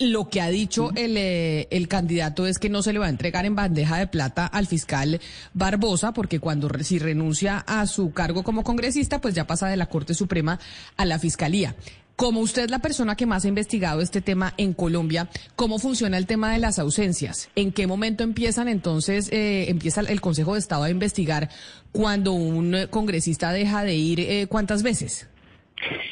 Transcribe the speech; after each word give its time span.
Lo 0.00 0.28
que 0.28 0.40
ha 0.40 0.48
dicho 0.48 0.90
el, 0.96 1.16
eh, 1.16 1.68
el 1.70 1.86
candidato 1.86 2.46
es 2.46 2.58
que 2.58 2.68
no 2.68 2.82
se 2.82 2.92
le 2.92 2.98
va 2.98 3.06
a 3.06 3.10
entregar 3.10 3.46
en 3.46 3.54
bandeja 3.54 3.96
de 3.96 4.08
plata 4.08 4.44
al 4.44 4.66
fiscal 4.66 5.20
Barbosa, 5.52 6.12
porque 6.12 6.40
cuando 6.40 6.68
si 6.82 6.98
renuncia 6.98 7.58
a 7.58 7.86
su 7.86 8.12
cargo 8.12 8.42
como 8.42 8.64
congresista, 8.64 9.20
pues 9.20 9.34
ya 9.34 9.46
pasa 9.46 9.68
de 9.68 9.76
la 9.76 9.86
Corte 9.86 10.14
Suprema 10.14 10.58
a 10.96 11.04
la 11.04 11.20
Fiscalía. 11.20 11.76
Como 12.16 12.40
usted 12.40 12.64
es 12.64 12.70
la 12.70 12.78
persona 12.78 13.16
que 13.16 13.26
más 13.26 13.44
ha 13.44 13.48
investigado 13.48 14.00
este 14.00 14.20
tema 14.20 14.54
en 14.56 14.72
Colombia, 14.72 15.28
¿cómo 15.56 15.80
funciona 15.80 16.16
el 16.16 16.26
tema 16.26 16.52
de 16.52 16.60
las 16.60 16.78
ausencias? 16.78 17.48
¿En 17.56 17.72
qué 17.72 17.88
momento 17.88 18.22
empiezan 18.22 18.68
entonces, 18.68 19.28
eh, 19.32 19.68
empieza 19.68 20.00
el 20.00 20.20
Consejo 20.20 20.54
de 20.54 20.60
Estado 20.60 20.84
a 20.84 20.90
investigar 20.90 21.50
cuando 21.90 22.32
un 22.32 22.74
eh, 22.74 22.88
congresista 22.88 23.52
deja 23.52 23.82
de 23.82 23.96
ir 23.96 24.20
eh, 24.20 24.46
cuántas 24.48 24.84
veces? 24.84 25.26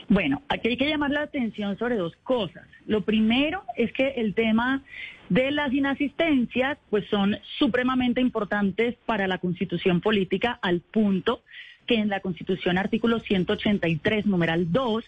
Bueno, 0.08 0.42
aquí 0.48 0.68
hay 0.68 0.76
que 0.76 0.88
llamar 0.88 1.10
la 1.10 1.22
atención 1.22 1.78
sobre 1.78 1.96
dos 1.96 2.14
cosas. 2.22 2.66
Lo 2.86 3.02
primero 3.02 3.64
es 3.76 3.92
que 3.92 4.08
el 4.16 4.34
tema 4.34 4.82
de 5.28 5.50
las 5.50 5.72
inasistencias 5.72 6.78
pues 6.90 7.06
son 7.08 7.38
supremamente 7.58 8.20
importantes 8.20 8.96
para 9.06 9.26
la 9.26 9.38
constitución 9.38 10.00
política 10.00 10.58
al 10.60 10.80
punto 10.80 11.42
que 11.86 11.96
en 11.96 12.08
la 12.08 12.20
constitución 12.20 12.78
artículo 12.78 13.18
183 13.18 14.26
numeral 14.26 14.70
2 14.72 15.04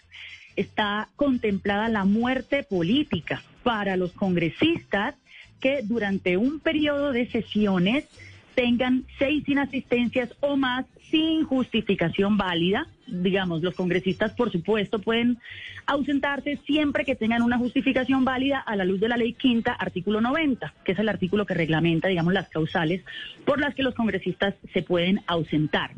está 0.57 1.09
contemplada 1.17 1.89
la 1.89 2.05
muerte 2.05 2.63
política 2.63 3.43
para 3.63 3.97
los 3.97 4.13
congresistas 4.13 5.15
que 5.61 5.83
durante 5.83 6.37
un 6.37 6.61
periodo 6.61 7.13
de 7.13 7.27
sesiones 7.27 8.07
tengan 8.55 9.05
seis 9.19 9.49
inasistencias 9.49 10.35
o 10.41 10.57
más 10.57 10.87
sin 11.15 11.45
justificación 11.45 12.37
válida. 12.37 12.89
Digamos, 13.07 13.63
los 13.63 13.77
congresistas, 13.77 14.33
por 14.33 14.51
supuesto, 14.51 14.99
pueden 14.99 15.39
ausentarse 15.87 16.59
siempre 16.67 17.05
que 17.05 17.15
tengan 17.15 17.43
una 17.43 17.57
justificación 17.57 18.25
válida 18.25 18.59
a 18.59 18.75
la 18.75 18.85
luz 18.85 18.99
de 18.99 19.09
la 19.09 19.17
ley 19.17 19.35
quinta, 19.35 19.73
artículo 19.73 20.21
90, 20.21 20.75
que 20.85 20.91
es 20.91 20.99
el 20.99 21.09
artículo 21.09 21.47
que 21.47 21.55
reglamenta, 21.55 22.09
digamos, 22.09 22.35
las 22.35 22.49
causales 22.49 23.05
por 23.45 23.61
las 23.61 23.77
que 23.77 23.85
los 23.85 23.95
congresistas 23.95 24.57
se 24.73 24.83
pueden 24.83 25.21
ausentar. 25.29 25.93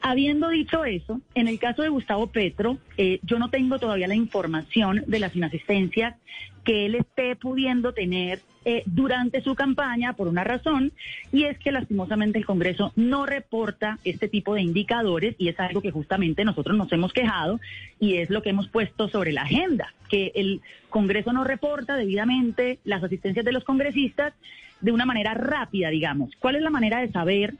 Habiendo 0.00 0.48
dicho 0.48 0.84
eso, 0.84 1.20
en 1.36 1.46
el 1.46 1.60
caso 1.60 1.82
de 1.82 1.88
Gustavo 1.88 2.26
Petro, 2.26 2.78
eh, 2.96 3.20
yo 3.22 3.38
no 3.38 3.50
tengo 3.50 3.78
todavía 3.78 4.08
la 4.08 4.16
información 4.16 5.04
de 5.06 5.20
las 5.20 5.36
inasistencias 5.36 6.16
que 6.64 6.86
él 6.86 6.96
esté 6.96 7.36
pudiendo 7.36 7.92
tener 7.92 8.40
eh, 8.68 8.82
durante 8.84 9.40
su 9.42 9.54
campaña 9.54 10.14
por 10.14 10.26
una 10.26 10.42
razón, 10.42 10.92
y 11.32 11.44
es 11.44 11.56
que 11.56 11.70
lastimosamente 11.70 12.36
el 12.36 12.44
Congreso 12.44 12.92
no 12.96 13.24
reporta 13.24 14.00
este 14.02 14.26
tipo 14.26 14.54
de 14.54 14.55
indicadores, 14.62 15.34
y 15.38 15.48
es 15.48 15.58
algo 15.60 15.80
que 15.80 15.90
justamente 15.90 16.44
nosotros 16.44 16.76
nos 16.76 16.92
hemos 16.92 17.12
quejado, 17.12 17.60
y 18.00 18.16
es 18.16 18.30
lo 18.30 18.42
que 18.42 18.50
hemos 18.50 18.68
puesto 18.68 19.08
sobre 19.08 19.32
la 19.32 19.42
agenda, 19.42 19.94
que 20.08 20.32
el 20.34 20.60
Congreso 20.90 21.32
no 21.32 21.44
reporta 21.44 21.96
debidamente 21.96 22.78
las 22.84 23.02
asistencias 23.02 23.44
de 23.44 23.52
los 23.52 23.64
congresistas 23.64 24.34
de 24.80 24.92
una 24.92 25.06
manera 25.06 25.34
rápida, 25.34 25.88
digamos. 25.88 26.30
¿Cuál 26.38 26.56
es 26.56 26.62
la 26.62 26.70
manera 26.70 27.00
de 27.00 27.10
saber 27.10 27.54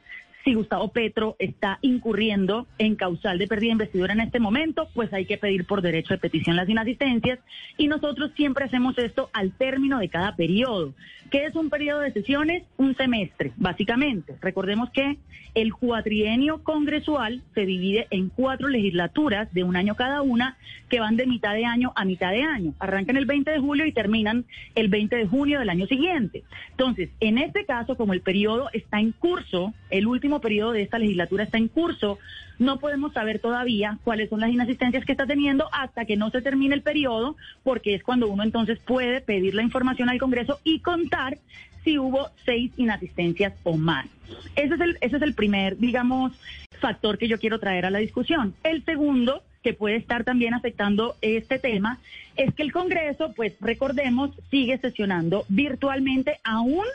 si 0.47 0.53
Gustavo 0.53 0.87
Petro 0.93 1.35
está 1.39 1.77
incurriendo 1.81 2.67
en 2.77 2.95
causal 2.95 3.37
de 3.37 3.47
pérdida 3.47 3.67
de 3.67 3.73
investidura 3.73 4.13
en 4.13 4.21
este 4.21 4.39
momento, 4.39 4.87
pues 4.93 5.11
hay 5.11 5.25
que 5.25 5.37
pedir 5.37 5.65
por 5.65 5.81
derecho 5.81 6.13
de 6.13 6.19
petición 6.19 6.55
las 6.55 6.69
inasistencias 6.69 7.39
y 7.77 7.89
nosotros 7.89 8.31
siempre 8.37 8.63
hacemos 8.63 8.97
esto 8.97 9.29
al 9.33 9.51
término 9.51 9.99
de 9.99 10.07
cada 10.07 10.37
periodo. 10.37 10.93
¿Qué 11.31 11.45
es 11.45 11.55
un 11.55 11.69
periodo 11.69 11.99
de 11.99 12.13
sesiones? 12.13 12.63
Un 12.77 12.95
semestre, 12.95 13.51
básicamente. 13.57 14.35
Recordemos 14.39 14.89
que 14.91 15.17
el 15.53 15.73
cuatrienio 15.73 16.63
congresual 16.63 17.41
se 17.53 17.65
divide 17.65 18.07
en 18.11 18.29
cuatro 18.29 18.69
legislaturas 18.69 19.53
de 19.53 19.63
un 19.63 19.75
año 19.75 19.95
cada 19.95 20.21
una 20.21 20.55
que 20.87 21.01
van 21.01 21.17
de 21.17 21.25
mitad 21.25 21.53
de 21.53 21.65
año 21.65 21.91
a 21.95 22.05
mitad 22.05 22.31
de 22.31 22.43
año. 22.43 22.73
Arrancan 22.79 23.17
el 23.17 23.25
20 23.25 23.51
de 23.51 23.59
julio 23.59 23.85
y 23.85 23.91
terminan 23.91 24.45
el 24.75 24.87
20 24.87 25.17
de 25.17 25.27
junio 25.27 25.59
del 25.59 25.69
año 25.69 25.85
siguiente. 25.87 26.43
Entonces, 26.71 27.09
en 27.19 27.39
este 27.39 27.65
caso, 27.65 27.97
como 27.97 28.13
el 28.13 28.21
periodo 28.21 28.69
está 28.71 29.01
en 29.01 29.11
curso, 29.11 29.73
el 29.89 30.07
último 30.07 30.36
periodo 30.41 30.71
de 30.71 30.81
esta 30.81 30.99
legislatura 30.99 31.43
está 31.43 31.57
en 31.57 31.67
curso, 31.67 32.19
no 32.59 32.79
podemos 32.79 33.13
saber 33.13 33.39
todavía 33.39 33.99
cuáles 34.03 34.29
son 34.29 34.39
las 34.39 34.51
inasistencias 34.51 35.05
que 35.05 35.11
está 35.11 35.25
teniendo 35.25 35.69
hasta 35.71 36.05
que 36.05 36.17
no 36.17 36.29
se 36.31 36.41
termine 36.41 36.75
el 36.75 36.81
periodo, 36.81 37.35
porque 37.63 37.93
es 37.93 38.03
cuando 38.03 38.27
uno 38.27 38.43
entonces 38.43 38.79
puede 38.79 39.21
pedir 39.21 39.53
la 39.53 39.63
información 39.63 40.09
al 40.09 40.19
Congreso 40.19 40.59
y 40.63 40.79
contar 40.79 41.37
si 41.83 41.97
hubo 41.97 42.29
seis 42.45 42.71
inasistencias 42.77 43.53
o 43.63 43.77
más. 43.77 44.07
Ese 44.55 44.75
es 44.75 44.81
el, 44.81 44.97
ese 45.01 45.17
es 45.17 45.21
el 45.21 45.33
primer, 45.33 45.77
digamos, 45.77 46.33
factor 46.79 47.17
que 47.17 47.27
yo 47.27 47.39
quiero 47.39 47.59
traer 47.59 47.85
a 47.85 47.91
la 47.91 47.99
discusión. 47.99 48.55
El 48.63 48.83
segundo, 48.83 49.43
que 49.63 49.73
puede 49.73 49.95
estar 49.95 50.23
también 50.23 50.53
afectando 50.53 51.15
este 51.21 51.59
tema, 51.59 51.99
es 52.35 52.53
que 52.53 52.63
el 52.63 52.71
Congreso, 52.71 53.33
pues 53.35 53.53
recordemos, 53.61 54.31
sigue 54.49 54.77
sesionando 54.79 55.45
virtualmente 55.47 56.39
aún 56.43 56.85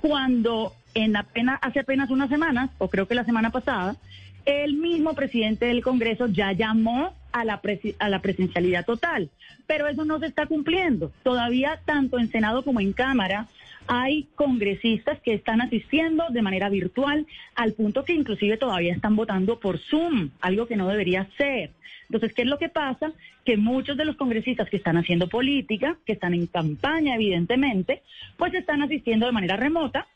cuando 0.00 0.72
en 0.94 1.16
apenas, 1.16 1.58
hace 1.62 1.80
apenas 1.80 2.10
unas 2.10 2.28
semanas, 2.28 2.70
o 2.78 2.88
creo 2.88 3.06
que 3.06 3.14
la 3.14 3.24
semana 3.24 3.50
pasada, 3.50 3.96
el 4.44 4.74
mismo 4.74 5.14
presidente 5.14 5.66
del 5.66 5.82
Congreso 5.82 6.26
ya 6.26 6.52
llamó 6.52 7.12
a 7.32 7.44
la, 7.44 7.60
presi- 7.60 7.94
a 7.98 8.08
la 8.08 8.20
presencialidad 8.20 8.86
total, 8.86 9.28
pero 9.66 9.86
eso 9.86 10.04
no 10.04 10.18
se 10.18 10.26
está 10.26 10.46
cumpliendo. 10.46 11.12
Todavía, 11.22 11.80
tanto 11.84 12.18
en 12.18 12.30
Senado 12.30 12.64
como 12.64 12.80
en 12.80 12.92
Cámara, 12.94 13.46
hay 13.88 14.28
congresistas 14.34 15.18
que 15.20 15.32
están 15.32 15.60
asistiendo 15.62 16.24
de 16.30 16.42
manera 16.42 16.68
virtual, 16.68 17.26
al 17.54 17.72
punto 17.72 18.04
que 18.04 18.12
inclusive 18.12 18.58
todavía 18.58 18.92
están 18.92 19.16
votando 19.16 19.58
por 19.58 19.78
Zoom, 19.78 20.30
algo 20.40 20.66
que 20.66 20.76
no 20.76 20.86
debería 20.88 21.28
ser. 21.38 21.72
Entonces, 22.02 22.32
¿qué 22.34 22.42
es 22.42 22.48
lo 22.48 22.58
que 22.58 22.68
pasa? 22.68 23.12
Que 23.44 23.56
muchos 23.56 23.96
de 23.96 24.04
los 24.04 24.16
congresistas 24.16 24.68
que 24.68 24.76
están 24.76 24.98
haciendo 24.98 25.28
política, 25.28 25.96
que 26.06 26.12
están 26.12 26.34
en 26.34 26.46
campaña, 26.46 27.14
evidentemente, 27.14 28.02
pues 28.36 28.54
están 28.54 28.82
asistiendo 28.82 29.26
de 29.26 29.32
manera 29.32 29.56
remota, 29.56 30.06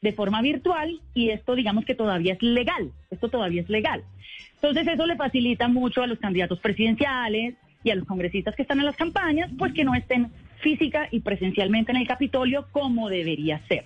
de 0.00 0.12
forma 0.12 0.42
virtual, 0.42 1.00
y 1.14 1.30
esto 1.30 1.54
digamos 1.54 1.84
que 1.84 1.94
todavía 1.94 2.34
es 2.34 2.42
legal, 2.42 2.90
esto 3.10 3.28
todavía 3.28 3.62
es 3.62 3.68
legal. 3.68 4.02
Entonces, 4.54 4.86
eso 4.86 5.06
le 5.06 5.16
facilita 5.16 5.68
mucho 5.68 6.02
a 6.02 6.08
los 6.08 6.18
candidatos 6.18 6.58
presidenciales 6.58 7.54
y 7.84 7.90
a 7.90 7.94
los 7.94 8.04
congresistas 8.04 8.56
que 8.56 8.62
están 8.62 8.80
en 8.80 8.86
las 8.86 8.96
campañas, 8.96 9.50
pues 9.58 9.72
que 9.72 9.84
no 9.84 9.94
estén 9.94 10.30
física 10.62 11.08
y 11.10 11.20
presencialmente 11.20 11.92
en 11.92 11.98
el 11.98 12.06
Capitolio 12.06 12.66
como 12.72 13.08
debería 13.08 13.60
ser. 13.68 13.84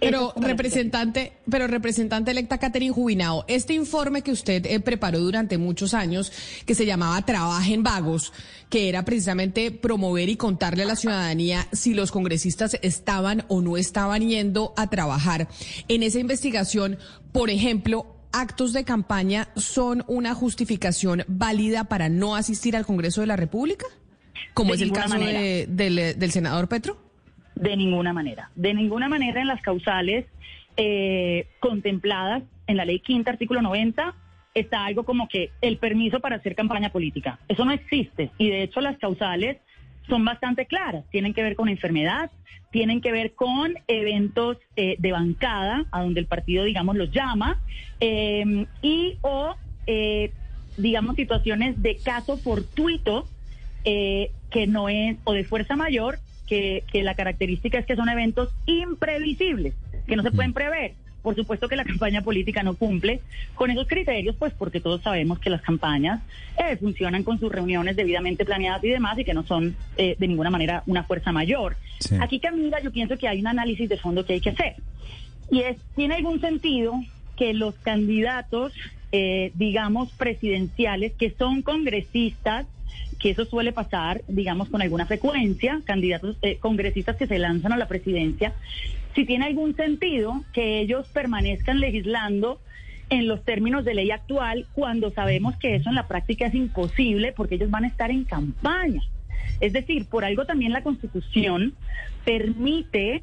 Pero 0.00 0.32
representante, 0.36 1.32
pero 1.50 1.66
representante 1.66 2.30
electa 2.30 2.58
Catherine 2.58 2.92
Jubinao, 2.92 3.44
este 3.48 3.74
informe 3.74 4.22
que 4.22 4.32
usted 4.32 4.66
eh, 4.66 4.80
preparó 4.80 5.20
durante 5.20 5.58
muchos 5.58 5.94
años, 5.94 6.32
que 6.66 6.74
se 6.74 6.86
llamaba 6.86 7.22
Trabajen 7.22 7.82
Vagos, 7.82 8.32
que 8.68 8.88
era 8.88 9.04
precisamente 9.04 9.70
promover 9.70 10.28
y 10.28 10.36
contarle 10.36 10.82
a 10.82 10.86
la 10.86 10.96
ciudadanía 10.96 11.66
si 11.72 11.94
los 11.94 12.12
congresistas 12.12 12.78
estaban 12.82 13.44
o 13.48 13.62
no 13.62 13.76
estaban 13.76 14.28
yendo 14.28 14.74
a 14.76 14.88
trabajar. 14.88 15.48
En 15.88 16.02
esa 16.02 16.18
investigación, 16.18 16.98
por 17.32 17.48
ejemplo, 17.48 18.06
actos 18.32 18.72
de 18.72 18.84
campaña 18.84 19.48
son 19.56 20.04
una 20.08 20.34
justificación 20.34 21.24
válida 21.26 21.84
para 21.84 22.08
no 22.08 22.36
asistir 22.36 22.76
al 22.76 22.84
Congreso 22.84 23.22
de 23.22 23.28
la 23.28 23.36
República? 23.36 23.86
Como 24.54 24.70
De 24.70 24.76
es 24.76 24.82
el 24.82 24.92
caso 24.92 25.18
manera. 25.18 25.40
de- 25.40 25.66
del, 25.68 26.18
del 26.18 26.30
senador 26.30 26.68
Petro. 26.68 26.96
De 27.54 27.76
ninguna 27.76 28.12
manera. 28.12 28.50
De 28.54 28.74
ninguna 28.74 29.08
manera 29.08 29.40
en 29.40 29.46
las 29.48 29.62
causales 29.62 30.26
eh, 30.76 31.48
contempladas 31.60 32.42
en 32.66 32.76
la 32.76 32.84
ley 32.84 33.00
quinta, 33.00 33.30
artículo 33.30 33.62
90, 33.62 34.14
está 34.54 34.84
algo 34.84 35.04
como 35.04 35.28
que 35.28 35.50
el 35.60 35.78
permiso 35.78 36.20
para 36.20 36.36
hacer 36.36 36.54
campaña 36.54 36.90
política. 36.90 37.38
Eso 37.48 37.64
no 37.64 37.72
existe. 37.72 38.30
Y 38.38 38.48
de 38.50 38.62
hecho 38.62 38.80
las 38.80 38.98
causales 38.98 39.58
son 40.08 40.24
bastante 40.24 40.66
claras. 40.66 41.04
Tienen 41.10 41.32
que 41.34 41.42
ver 41.42 41.56
con 41.56 41.68
enfermedad, 41.68 42.30
tienen 42.72 43.00
que 43.00 43.12
ver 43.12 43.34
con 43.34 43.74
eventos 43.88 44.58
eh, 44.76 44.96
de 44.98 45.12
bancada, 45.12 45.86
a 45.92 46.02
donde 46.02 46.20
el 46.20 46.26
partido, 46.26 46.64
digamos, 46.64 46.96
los 46.96 47.10
llama, 47.10 47.60
eh, 48.00 48.66
y 48.82 49.16
o, 49.22 49.54
eh, 49.86 50.32
digamos, 50.76 51.16
situaciones 51.16 51.80
de 51.82 51.96
caso 51.96 52.36
fortuito 52.36 53.26
eh, 53.86 54.32
que 54.50 54.66
no 54.66 54.90
es, 54.90 55.16
o 55.24 55.32
de 55.32 55.44
fuerza 55.44 55.76
mayor, 55.76 56.18
que, 56.46 56.84
que 56.92 57.02
la 57.02 57.14
característica 57.14 57.78
es 57.78 57.86
que 57.86 57.96
son 57.96 58.08
eventos 58.08 58.50
imprevisibles, 58.66 59.74
que 60.06 60.16
no 60.16 60.22
se 60.22 60.30
pueden 60.30 60.52
prever. 60.52 60.92
Por 61.22 61.34
supuesto 61.34 61.68
que 61.68 61.76
la 61.76 61.84
campaña 61.92 62.22
política 62.22 62.62
no 62.62 62.74
cumple 62.74 63.20
con 63.54 63.70
esos 63.70 63.88
criterios, 63.88 64.36
pues 64.36 64.52
porque 64.52 64.80
todos 64.80 65.02
sabemos 65.02 65.38
que 65.38 65.50
las 65.50 65.62
campañas 65.62 66.20
eh, 66.58 66.76
funcionan 66.76 67.22
con 67.22 67.40
sus 67.40 67.50
reuniones 67.50 67.96
debidamente 67.96 68.44
planeadas 68.44 68.84
y 68.84 68.88
demás 68.88 69.18
y 69.18 69.24
que 69.24 69.34
no 69.34 69.44
son 69.44 69.74
eh, 69.96 70.16
de 70.18 70.28
ninguna 70.28 70.50
manera 70.50 70.82
una 70.86 71.04
fuerza 71.04 71.32
mayor. 71.32 71.76
Sí. 72.00 72.16
Aquí, 72.20 72.38
Camila, 72.38 72.80
yo 72.80 72.92
pienso 72.92 73.16
que 73.16 73.28
hay 73.28 73.40
un 73.40 73.46
análisis 73.46 73.88
de 73.88 73.96
fondo 73.96 74.26
que 74.26 74.34
hay 74.34 74.40
que 74.40 74.50
hacer. 74.50 74.74
Y 75.50 75.60
es, 75.60 75.78
¿tiene 75.94 76.16
algún 76.16 76.40
sentido 76.40 76.94
que 77.36 77.54
los 77.54 77.74
candidatos, 77.76 78.72
eh, 79.12 79.52
digamos, 79.54 80.10
presidenciales, 80.12 81.12
que 81.12 81.30
son 81.30 81.62
congresistas, 81.62 82.66
que 83.18 83.30
eso 83.30 83.44
suele 83.44 83.72
pasar, 83.72 84.22
digamos, 84.28 84.68
con 84.68 84.82
alguna 84.82 85.06
frecuencia, 85.06 85.80
candidatos 85.84 86.36
eh, 86.42 86.58
congresistas 86.58 87.16
que 87.16 87.26
se 87.26 87.38
lanzan 87.38 87.72
a 87.72 87.76
la 87.76 87.88
presidencia, 87.88 88.52
si 89.14 89.24
tiene 89.24 89.46
algún 89.46 89.74
sentido 89.74 90.44
que 90.52 90.80
ellos 90.80 91.08
permanezcan 91.08 91.80
legislando 91.80 92.60
en 93.08 93.28
los 93.28 93.44
términos 93.44 93.84
de 93.84 93.94
ley 93.94 94.10
actual 94.10 94.66
cuando 94.74 95.10
sabemos 95.10 95.56
que 95.56 95.76
eso 95.76 95.88
en 95.88 95.94
la 95.94 96.08
práctica 96.08 96.46
es 96.46 96.54
imposible 96.54 97.32
porque 97.32 97.54
ellos 97.54 97.70
van 97.70 97.84
a 97.84 97.88
estar 97.88 98.10
en 98.10 98.24
campaña. 98.24 99.02
Es 99.60 99.72
decir, 99.72 100.06
por 100.06 100.24
algo 100.24 100.44
también 100.44 100.72
la 100.72 100.82
Constitución 100.82 101.74
permite 102.24 103.22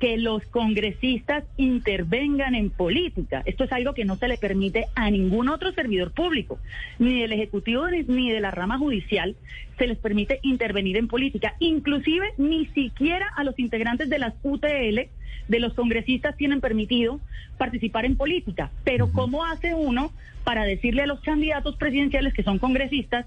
que 0.00 0.16
los 0.16 0.42
congresistas 0.46 1.44
intervengan 1.58 2.54
en 2.54 2.70
política. 2.70 3.42
Esto 3.44 3.64
es 3.64 3.72
algo 3.72 3.92
que 3.92 4.06
no 4.06 4.16
se 4.16 4.28
le 4.28 4.38
permite 4.38 4.86
a 4.94 5.10
ningún 5.10 5.48
otro 5.50 5.72
servidor 5.72 6.10
público, 6.12 6.58
ni 6.98 7.20
del 7.20 7.32
Ejecutivo 7.32 7.86
ni- 7.88 8.30
de 8.30 8.40
la 8.40 8.50
rama 8.50 8.78
judicial, 8.78 9.36
se 9.78 9.86
les 9.86 9.98
permite 9.98 10.40
intervenir 10.42 10.96
en 10.96 11.06
política. 11.06 11.54
Inclusive 11.60 12.32
ni 12.38 12.66
siquiera 12.66 13.26
a 13.36 13.44
los 13.44 13.58
integrantes 13.58 14.08
de 14.08 14.18
las 14.18 14.34
UTL, 14.42 15.08
de 15.48 15.60
los 15.60 15.74
congresistas, 15.74 16.36
tienen 16.36 16.60
permitido 16.62 17.20
participar 17.58 18.06
en 18.06 18.16
política. 18.16 18.70
Pero 18.84 19.12
¿cómo 19.12 19.44
hace 19.44 19.74
uno 19.74 20.12
para 20.44 20.64
decirle 20.64 21.02
a 21.02 21.06
los 21.06 21.20
candidatos 21.20 21.76
presidenciales 21.76 22.32
que 22.32 22.42
son 22.42 22.58
congresistas 22.58 23.26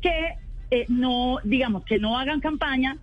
que 0.00 0.34
eh, 0.70 0.86
no, 0.88 1.36
digamos, 1.44 1.84
que 1.84 1.98
no 1.98 2.18
hagan 2.18 2.40
campaña 2.40 2.96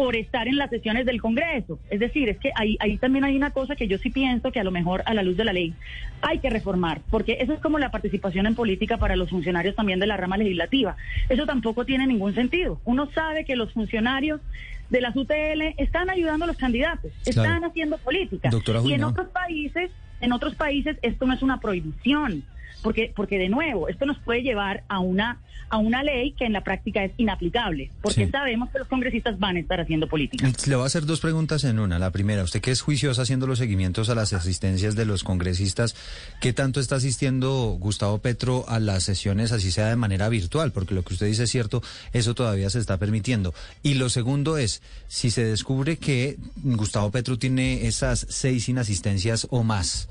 por 0.00 0.16
estar 0.16 0.48
en 0.48 0.56
las 0.56 0.70
sesiones 0.70 1.04
del 1.04 1.20
Congreso. 1.20 1.78
Es 1.90 2.00
decir, 2.00 2.30
es 2.30 2.38
que 2.38 2.50
ahí, 2.56 2.78
ahí 2.80 2.96
también 2.96 3.22
hay 3.22 3.36
una 3.36 3.50
cosa 3.50 3.76
que 3.76 3.86
yo 3.86 3.98
sí 3.98 4.08
pienso 4.08 4.50
que 4.50 4.58
a 4.58 4.64
lo 4.64 4.70
mejor 4.70 5.02
a 5.04 5.12
la 5.12 5.22
luz 5.22 5.36
de 5.36 5.44
la 5.44 5.52
ley 5.52 5.74
hay 6.22 6.38
que 6.38 6.48
reformar, 6.48 7.02
porque 7.10 7.36
eso 7.38 7.52
es 7.52 7.60
como 7.60 7.78
la 7.78 7.90
participación 7.90 8.46
en 8.46 8.54
política 8.54 8.96
para 8.96 9.14
los 9.14 9.28
funcionarios 9.28 9.76
también 9.76 10.00
de 10.00 10.06
la 10.06 10.16
rama 10.16 10.38
legislativa. 10.38 10.96
Eso 11.28 11.44
tampoco 11.44 11.84
tiene 11.84 12.06
ningún 12.06 12.34
sentido. 12.34 12.80
Uno 12.86 13.10
sabe 13.12 13.44
que 13.44 13.56
los 13.56 13.74
funcionarios 13.74 14.40
de 14.88 15.02
las 15.02 15.14
UTL 15.14 15.74
están 15.76 16.08
ayudando 16.08 16.46
a 16.46 16.48
los 16.48 16.56
candidatos, 16.56 17.12
están 17.26 17.44
Claro. 17.44 17.66
haciendo 17.66 17.98
política. 17.98 18.48
Doctora 18.48 18.80
y 18.82 18.94
en 18.94 19.04
otros 19.04 19.28
países, 19.28 19.90
en 20.22 20.32
otros 20.32 20.54
países 20.54 20.96
esto 21.02 21.26
no 21.26 21.34
es 21.34 21.42
una 21.42 21.60
prohibición, 21.60 22.42
porque 22.82 23.12
porque 23.14 23.38
de 23.38 23.48
nuevo, 23.48 23.88
esto 23.88 24.06
nos 24.06 24.18
puede 24.18 24.42
llevar 24.42 24.84
a 24.88 25.00
una 25.00 25.40
a 25.72 25.76
una 25.78 26.02
ley 26.02 26.32
que 26.32 26.46
en 26.46 26.52
la 26.52 26.64
práctica 26.64 27.04
es 27.04 27.12
inaplicable, 27.16 27.92
porque 28.02 28.24
Sí. 28.26 28.30
sabemos 28.32 28.70
que 28.70 28.80
los 28.80 28.88
congresistas 28.88 29.38
van 29.38 29.54
a 29.56 29.60
estar 29.60 29.80
haciendo 29.80 30.08
política. 30.08 30.50
Le 30.66 30.74
voy 30.74 30.82
a 30.82 30.86
hacer 30.86 31.06
dos 31.06 31.20
preguntas 31.20 31.62
en 31.62 31.78
una. 31.78 32.00
La 32.00 32.10
primera, 32.10 32.42
usted 32.42 32.60
que 32.60 32.72
es 32.72 32.80
juiciosa 32.80 33.22
haciendo 33.22 33.46
los 33.46 33.58
seguimientos 33.60 34.08
a 34.10 34.16
las 34.16 34.32
asistencias 34.32 34.96
de 34.96 35.04
los 35.04 35.22
congresistas, 35.22 35.94
¿qué 36.40 36.52
tanto 36.52 36.80
está 36.80 36.96
asistiendo 36.96 37.76
Gustavo 37.78 38.18
Petro 38.18 38.64
a 38.68 38.80
las 38.80 39.04
sesiones, 39.04 39.52
así 39.52 39.70
sea 39.70 39.86
de 39.90 39.94
manera 39.94 40.28
virtual? 40.28 40.72
Porque 40.72 40.92
lo 40.96 41.04
que 41.04 41.14
usted 41.14 41.26
dice 41.26 41.44
es 41.44 41.50
cierto, 41.52 41.84
eso 42.12 42.34
todavía 42.34 42.68
se 42.68 42.80
está 42.80 42.96
permitiendo. 42.98 43.54
Y 43.84 43.94
lo 43.94 44.08
segundo 44.08 44.58
es, 44.58 44.82
si 45.06 45.30
se 45.30 45.44
descubre 45.44 45.98
que 45.98 46.36
Gustavo 46.64 47.12
Petro 47.12 47.38
tiene 47.38 47.86
esas 47.86 48.26
seis 48.28 48.68
inasistencias 48.68 49.46
o 49.50 49.62
más, 49.62 50.08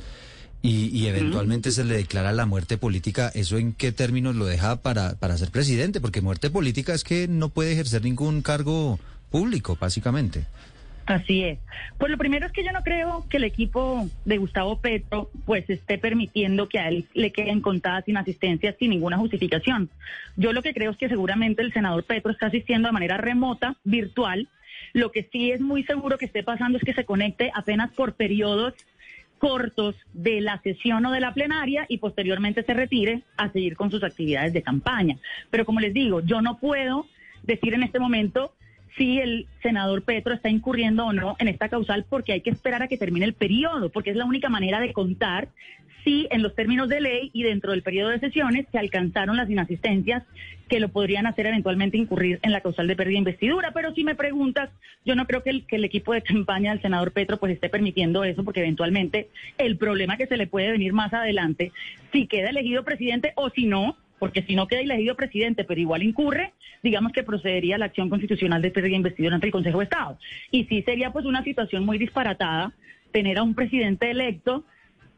y, 0.61 0.87
y 0.87 1.07
eventualmente 1.07 1.71
se 1.71 1.85
le 1.85 1.95
declara 1.95 2.33
la 2.33 2.45
muerte 2.45 2.77
política, 2.77 3.31
¿eso 3.33 3.57
en 3.57 3.73
qué 3.73 3.91
términos 3.91 4.35
lo 4.35 4.45
deja 4.45 4.81
para, 4.81 5.15
para 5.15 5.37
ser 5.37 5.51
presidente? 5.51 6.01
Porque 6.01 6.21
muerte 6.21 6.49
política 6.49 6.93
es 6.93 7.03
que 7.03 7.27
no 7.27 7.49
puede 7.49 7.71
ejercer 7.71 8.03
ningún 8.03 8.41
cargo 8.41 8.99
público, 9.29 9.77
básicamente. 9.79 10.45
Así 11.09 11.43
es. 11.43 11.57
Pues 11.97 12.11
lo 12.11 12.19
primero 12.19 12.45
es 12.45 12.51
que 12.51 12.63
yo 12.63 12.71
no 12.71 12.83
creo 12.83 13.25
que 13.29 13.37
el 13.37 13.43
equipo 13.43 14.07
de 14.25 14.37
Gustavo 14.37 14.79
Petro 14.79 15.31
pues 15.45 15.67
esté 15.67 15.97
permitiendo 15.97 16.69
que 16.69 16.77
a 16.77 16.87
él 16.89 17.07
le 17.15 17.31
queden 17.31 17.61
contadas 17.61 18.07
inasistencias 18.07 18.75
sin 18.77 18.91
ninguna 18.91 19.17
justificación. 19.17 19.89
Yo 20.35 20.53
lo 20.53 20.61
que 20.61 20.73
creo 20.73 20.91
es 20.91 20.97
que 20.97 21.09
seguramente 21.09 21.63
el 21.63 21.73
senador 21.73 22.03
Petro 22.03 22.31
está 22.31 22.45
asistiendo 22.45 22.89
de 22.89 22.93
manera 22.93 23.17
remota, 23.17 23.75
virtual. 23.83 24.49
Lo 24.93 25.11
que 25.11 25.27
sí 25.31 25.49
es 25.49 25.61
muy 25.61 25.83
seguro 25.83 26.19
que 26.19 26.25
esté 26.25 26.43
pasando 26.43 26.77
es 26.77 26.83
que 26.83 26.93
se 26.93 27.05
conecte 27.05 27.49
apenas 27.55 27.89
por 27.91 28.13
periodos 28.13 28.75
cortos 29.39 29.95
de 30.13 30.41
la 30.41 30.61
sesión 30.61 31.05
o 31.05 31.11
de 31.11 31.19
la 31.19 31.33
plenaria 31.33 31.85
y 31.89 31.97
posteriormente 31.97 32.63
se 32.63 32.73
retire 32.73 33.23
a 33.37 33.51
seguir 33.51 33.75
con 33.75 33.89
sus 33.89 34.03
actividades 34.03 34.53
de 34.53 34.61
campaña. 34.61 35.17
Pero 35.49 35.65
como 35.65 35.79
les 35.79 35.93
digo, 35.93 36.21
yo 36.21 36.41
no 36.41 36.57
puedo 36.59 37.07
decir 37.43 37.73
en 37.73 37.83
este 37.83 37.99
momento 37.99 38.53
si 38.97 39.19
el 39.19 39.47
senador 39.63 40.03
Petro 40.03 40.33
está 40.33 40.49
incurriendo 40.49 41.05
o 41.05 41.13
no 41.13 41.35
en 41.39 41.47
esta 41.47 41.69
causal 41.69 42.05
porque 42.07 42.33
hay 42.33 42.41
que 42.41 42.49
esperar 42.49 42.83
a 42.83 42.87
que 42.87 42.97
termine 42.97 43.25
el 43.25 43.33
periodo, 43.33 43.89
porque 43.89 44.11
es 44.11 44.15
la 44.15 44.25
única 44.25 44.49
manera 44.49 44.79
de 44.79 44.93
contar 44.93 45.47
si 46.03 46.27
en 46.31 46.41
los 46.41 46.55
términos 46.55 46.89
de 46.89 47.01
ley 47.01 47.29
y 47.33 47.43
dentro 47.43 47.71
del 47.71 47.83
periodo 47.83 48.09
de 48.09 48.19
sesiones 48.19 48.65
se 48.71 48.77
alcanzaron 48.77 49.37
las 49.37 49.49
inasistencias 49.49 50.23
que 50.67 50.79
lo 50.79 50.89
podrían 50.89 51.25
hacer 51.25 51.47
eventualmente 51.47 51.97
incurrir 51.97 52.39
en 52.43 52.51
la 52.51 52.61
causal 52.61 52.87
de 52.87 52.95
pérdida 52.95 53.15
de 53.15 53.19
investidura. 53.19 53.71
Pero 53.73 53.93
si 53.93 54.03
me 54.03 54.15
preguntas, 54.15 54.69
yo 55.03 55.15
no 55.15 55.25
creo 55.25 55.43
que 55.43 55.49
el, 55.49 55.65
que 55.65 55.77
el 55.77 55.85
equipo 55.85 56.13
de 56.13 56.21
campaña 56.21 56.71
del 56.71 56.81
senador 56.81 57.11
Petro 57.11 57.37
pues 57.37 57.53
esté 57.53 57.69
permitiendo 57.69 58.23
eso, 58.23 58.43
porque 58.43 58.61
eventualmente 58.61 59.29
el 59.57 59.77
problema 59.77 60.17
que 60.17 60.27
se 60.27 60.37
le 60.37 60.47
puede 60.47 60.71
venir 60.71 60.93
más 60.93 61.13
adelante, 61.13 61.71
si 62.11 62.27
queda 62.27 62.49
elegido 62.49 62.83
presidente 62.83 63.33
o 63.35 63.49
si 63.49 63.65
no, 63.65 63.97
porque 64.19 64.43
si 64.43 64.55
no 64.55 64.67
queda 64.67 64.81
elegido 64.81 65.15
presidente, 65.15 65.63
pero 65.63 65.79
igual 65.79 66.03
incurre, 66.03 66.53
digamos 66.83 67.13
que 67.13 67.23
procedería 67.23 67.75
a 67.75 67.79
la 67.79 67.85
acción 67.85 68.09
constitucional 68.09 68.61
de 68.61 68.71
pérdida 68.71 68.91
de 68.91 68.97
investidura 68.97 69.35
ante 69.35 69.47
el 69.47 69.53
Consejo 69.53 69.79
de 69.79 69.85
Estado. 69.85 70.17
Y 70.51 70.65
sí 70.65 70.83
sería 70.83 71.11
pues 71.11 71.25
una 71.25 71.43
situación 71.43 71.85
muy 71.85 71.97
disparatada 71.97 72.73
tener 73.11 73.39
a 73.39 73.43
un 73.43 73.55
presidente 73.55 74.11
electo 74.11 74.65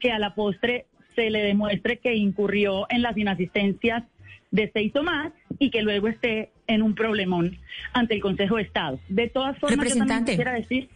que 0.01 0.11
a 0.11 0.19
la 0.19 0.35
postre 0.35 0.87
se 1.15 1.29
le 1.29 1.41
demuestre 1.43 1.97
que 1.97 2.15
incurrió 2.15 2.87
en 2.89 3.01
las 3.01 3.17
inasistencias 3.17 4.03
de 4.49 4.69
seis 4.73 4.93
o 4.95 5.03
más 5.03 5.31
y 5.59 5.69
que 5.69 5.81
luego 5.81 6.07
esté 6.09 6.51
en 6.67 6.81
un 6.81 6.95
problemón 6.95 7.57
ante 7.93 8.15
el 8.15 8.21
Consejo 8.21 8.57
de 8.57 8.63
Estado. 8.63 8.99
De 9.07 9.29
todas 9.29 9.57
formas, 9.59 9.87
yo 9.87 10.05
también 10.05 10.25
quisiera 10.25 10.53
decir... 10.53 10.89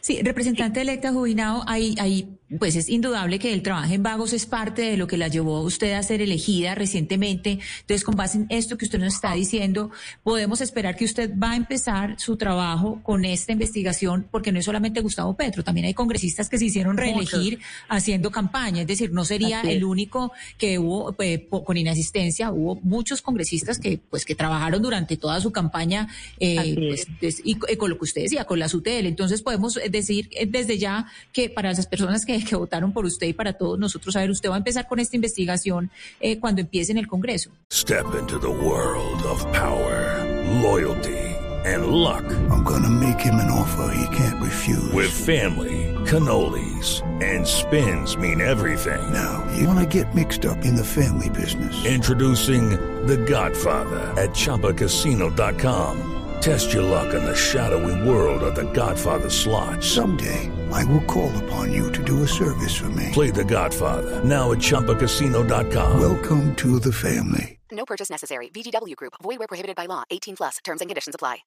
Sí, 0.00 0.20
representante 0.22 0.80
electa 0.80 1.12
Jubinado, 1.12 1.62
ahí, 1.66 1.94
ahí, 2.00 2.28
pues 2.60 2.76
es 2.76 2.88
indudable 2.88 3.38
que 3.40 3.52
el 3.52 3.62
trabajo 3.62 3.92
en 3.92 4.02
vagos 4.04 4.32
es 4.32 4.46
parte 4.46 4.82
de 4.82 4.96
lo 4.96 5.08
que 5.08 5.16
la 5.16 5.26
llevó 5.26 5.56
a 5.56 5.62
usted 5.62 5.94
a 5.94 6.02
ser 6.04 6.22
elegida 6.22 6.76
recientemente. 6.76 7.58
Entonces, 7.80 8.04
con 8.04 8.14
base 8.14 8.38
en 8.38 8.46
esto 8.50 8.78
que 8.78 8.84
usted 8.84 9.00
nos 9.00 9.14
está 9.14 9.34
diciendo, 9.34 9.90
podemos 10.22 10.60
esperar 10.60 10.94
que 10.94 11.04
usted 11.04 11.32
va 11.36 11.52
a 11.52 11.56
empezar 11.56 12.14
su 12.20 12.36
trabajo 12.36 13.00
con 13.02 13.24
esta 13.24 13.50
investigación, 13.52 14.28
porque 14.30 14.52
no 14.52 14.60
es 14.60 14.64
solamente 14.64 15.00
Gustavo 15.00 15.34
Petro, 15.36 15.64
también 15.64 15.86
hay 15.86 15.94
congresistas 15.94 16.48
que 16.48 16.56
se 16.58 16.66
hicieron 16.66 16.96
reelegir 16.96 17.58
haciendo 17.88 18.30
campaña. 18.30 18.82
Es 18.82 18.86
decir, 18.86 19.10
no 19.12 19.24
sería 19.24 19.62
el 19.62 19.82
único 19.82 20.30
que 20.56 20.78
hubo 20.78 21.16
po- 21.50 21.64
con 21.64 21.76
inasistencia, 21.76 22.52
hubo 22.52 22.76
muchos 22.82 23.22
congresistas 23.22 23.78
que, 23.80 23.98
pues, 23.98 24.24
que 24.24 24.36
trabajaron 24.36 24.82
durante 24.82 25.16
toda 25.16 25.40
su 25.40 25.50
campaña, 25.50 26.08
eh, 26.38 26.94
pues, 27.20 27.40
y, 27.44 27.56
eh, 27.68 27.76
con 27.76 27.90
lo 27.90 27.98
que 27.98 28.04
usted 28.04 28.22
decía, 28.22 28.44
con 28.44 28.58
las 28.60 28.72
UTL. 28.72 29.06
Entonces 29.06 29.42
podemos 29.42 29.76
eh, 29.78 29.88
decir 29.90 30.30
desde 30.48 30.78
ya 30.78 31.06
que 31.32 31.48
para 31.50 31.70
las 31.72 31.86
personas 31.86 32.24
que, 32.24 32.35
que 32.44 32.56
votaron 32.56 32.92
por 32.92 33.04
usted 33.04 33.26
y 33.26 33.32
para 33.32 33.52
todos 33.52 33.78
nosotros, 33.78 34.14
a 34.16 34.20
ver, 34.20 34.30
usted 34.30 34.50
va 34.50 34.54
a 34.54 34.58
empezar 34.58 34.86
con 34.86 34.98
esta 34.98 35.16
investigación 35.16 35.90
eh, 36.20 36.38
cuando 36.38 36.60
empiece 36.60 36.92
en 36.92 36.98
el 36.98 37.06
Congreso. 37.06 37.50
Step 37.72 38.06
into 38.18 38.38
the 38.38 38.48
world 38.48 39.22
of 39.24 39.44
power, 39.52 40.24
loyalty, 40.62 41.16
and 41.64 41.86
luck. 41.88 42.24
I'm 42.50 42.64
gonna 42.64 42.88
make 42.88 43.20
him 43.20 43.34
an 43.36 43.50
offer 43.50 43.92
he 43.94 44.16
can't 44.16 44.40
refuse. 44.42 44.92
With 44.92 45.10
family, 45.10 45.94
cannolis, 46.06 47.02
and 47.22 47.46
spins 47.46 48.16
mean 48.16 48.40
everything. 48.40 49.12
Now, 49.12 49.44
you 49.56 49.66
wanna 49.66 49.86
get 49.86 50.14
mixed 50.14 50.46
up 50.46 50.64
in 50.64 50.76
the 50.76 50.84
family 50.84 51.30
business. 51.30 51.84
Introducing 51.84 52.70
The 53.06 53.16
Godfather 53.16 54.14
at 54.20 54.30
ChumbaCasino.com. 54.30 56.12
Test 56.40 56.72
your 56.72 56.84
luck 56.84 57.14
in 57.14 57.24
the 57.24 57.34
shadowy 57.34 58.08
world 58.08 58.42
of 58.42 58.54
The 58.54 58.70
Godfather 58.72 59.30
slot. 59.30 59.82
Someday, 59.82 60.50
I 60.72 60.84
will 60.84 61.02
call 61.02 61.32
upon 61.44 61.72
you 61.72 61.90
to 61.92 62.02
do 62.04 62.22
a 62.22 62.28
service 62.28 62.74
for 62.74 62.88
me. 62.90 63.10
Play 63.12 63.30
The 63.30 63.44
Godfather 63.44 64.22
now 64.24 64.52
at 64.52 64.58
ChumbaCasino.com. 64.58 66.00
Welcome 66.00 66.54
to 66.56 66.78
the 66.78 66.92
family. 66.92 67.58
No 67.72 67.84
purchase 67.84 68.10
necessary. 68.10 68.48
VGW 68.50 68.94
Group. 68.96 69.14
Void 69.22 69.38
where 69.38 69.48
prohibited 69.48 69.76
by 69.76 69.86
law. 69.86 70.04
18 70.10 70.36
plus. 70.36 70.58
Terms 70.64 70.80
and 70.80 70.88
conditions 70.88 71.14
apply. 71.14 71.44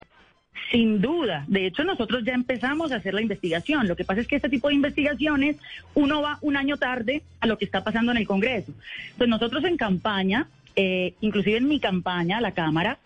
Sin 0.71 1.01
duda. 1.01 1.43
De 1.47 1.67
hecho, 1.67 1.83
nosotros 1.83 2.23
ya 2.23 2.33
empezamos 2.33 2.91
a 2.91 2.95
hacer 2.95 3.13
la 3.13 3.21
investigación. 3.21 3.87
Lo 3.87 3.95
que 3.95 4.05
pasa 4.05 4.21
es 4.21 4.27
que 4.27 4.37
este 4.37 4.49
tipo 4.49 4.69
de 4.69 4.75
investigaciones, 4.75 5.57
uno 5.93 6.21
va 6.21 6.39
un 6.41 6.55
año 6.55 6.77
tarde 6.77 7.23
a 7.41 7.47
lo 7.47 7.57
que 7.57 7.65
está 7.65 7.83
pasando 7.83 8.11
en 8.11 8.17
el 8.17 8.27
Congreso. 8.27 8.71
Entonces, 9.11 9.27
nosotros 9.27 9.63
en 9.65 9.77
campaña, 9.77 10.47
eh, 10.75 11.13
inclusive 11.21 11.57
en 11.57 11.67
mi 11.67 11.79
campaña, 11.79 12.39
la 12.41 12.51
Cámara, 12.51 12.97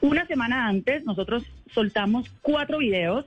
una 0.00 0.26
semana 0.26 0.68
antes, 0.68 1.04
nosotros 1.04 1.44
soltamos 1.72 2.30
cuatro 2.42 2.78
videos 2.78 3.26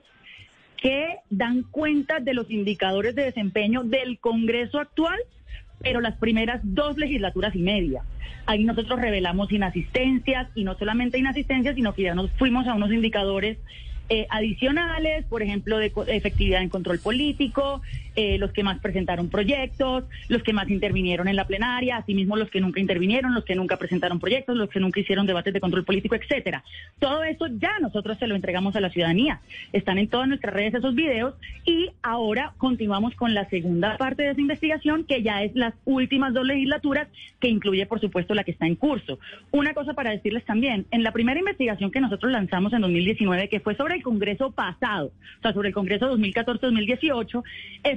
que 0.84 1.16
dan 1.30 1.62
cuenta 1.62 2.20
de 2.20 2.34
los 2.34 2.50
indicadores 2.50 3.14
de 3.14 3.24
desempeño 3.24 3.84
del 3.84 4.18
Congreso 4.18 4.78
actual, 4.78 5.18
pero 5.80 6.02
las 6.02 6.18
primeras 6.18 6.60
dos 6.62 6.98
legislaturas 6.98 7.56
y 7.56 7.60
media. 7.60 8.02
Ahí 8.44 8.64
nosotros 8.64 9.00
revelamos 9.00 9.50
inasistencias 9.50 10.50
y 10.54 10.62
no 10.62 10.76
solamente 10.76 11.16
inasistencias, 11.16 11.74
sino 11.74 11.94
que 11.94 12.02
ya 12.02 12.14
nos 12.14 12.30
fuimos 12.32 12.66
a 12.66 12.74
unos 12.74 12.92
indicadores 12.92 13.56
eh, 14.10 14.26
adicionales, 14.28 15.24
por 15.24 15.42
ejemplo, 15.42 15.78
de 15.78 15.90
efectividad 16.08 16.60
en 16.60 16.68
control 16.68 16.98
político, 16.98 17.80
eh, 18.16 18.38
los 18.38 18.52
que 18.52 18.62
más 18.62 18.78
presentaron 18.80 19.28
proyectos, 19.28 20.04
los 20.28 20.42
que 20.42 20.52
más 20.52 20.70
intervinieron 20.70 21.28
en 21.28 21.36
la 21.36 21.46
plenaria, 21.46 21.96
asimismo 21.96 22.36
los 22.36 22.50
que 22.50 22.60
nunca 22.60 22.80
intervinieron, 22.80 23.34
los 23.34 23.44
que 23.44 23.54
nunca 23.54 23.76
presentaron 23.76 24.20
proyectos, 24.20 24.56
los 24.56 24.70
que 24.70 24.80
nunca 24.80 25.00
hicieron 25.00 25.26
debates 25.26 25.52
de 25.52 25.60
control 25.60 25.84
político, 25.84 26.14
etcétera. 26.14 26.62
Todo 26.98 27.24
eso 27.24 27.46
ya 27.48 27.78
nosotros 27.80 28.18
se 28.18 28.26
lo 28.26 28.34
entregamos 28.34 28.76
a 28.76 28.80
la 28.80 28.90
ciudadanía. 28.90 29.40
Están 29.72 29.98
en 29.98 30.08
todas 30.08 30.28
nuestras 30.28 30.54
redes 30.54 30.74
esos 30.74 30.94
videos 30.94 31.34
y 31.64 31.90
ahora 32.02 32.54
continuamos 32.58 33.14
con 33.14 33.34
la 33.34 33.48
segunda 33.48 33.96
parte 33.96 34.22
de 34.22 34.30
esa 34.30 34.40
investigación, 34.40 35.04
que 35.04 35.22
ya 35.22 35.42
es 35.42 35.54
las 35.54 35.74
últimas 35.84 36.34
dos 36.34 36.46
legislaturas, 36.46 37.08
que 37.40 37.48
incluye, 37.48 37.86
por 37.86 38.00
supuesto, 38.00 38.34
la 38.34 38.44
que 38.44 38.52
está 38.52 38.66
en 38.66 38.76
curso. 38.76 39.18
Una 39.50 39.74
cosa 39.74 39.94
para 39.94 40.10
decirles 40.10 40.44
también, 40.44 40.86
en 40.90 41.02
la 41.02 41.12
primera 41.12 41.38
investigación 41.38 41.90
que 41.90 42.00
nosotros 42.00 42.30
lanzamos 42.32 42.72
en 42.72 42.80
2019, 42.82 43.48
que 43.48 43.60
fue 43.60 43.74
sobre 43.74 43.96
el 43.96 44.02
Congreso 44.02 44.52
pasado, 44.52 45.06
o 45.38 45.42
sea, 45.42 45.52
sobre 45.52 45.68
el 45.68 45.74
Congreso 45.74 46.16
2014-2018, 46.16 47.42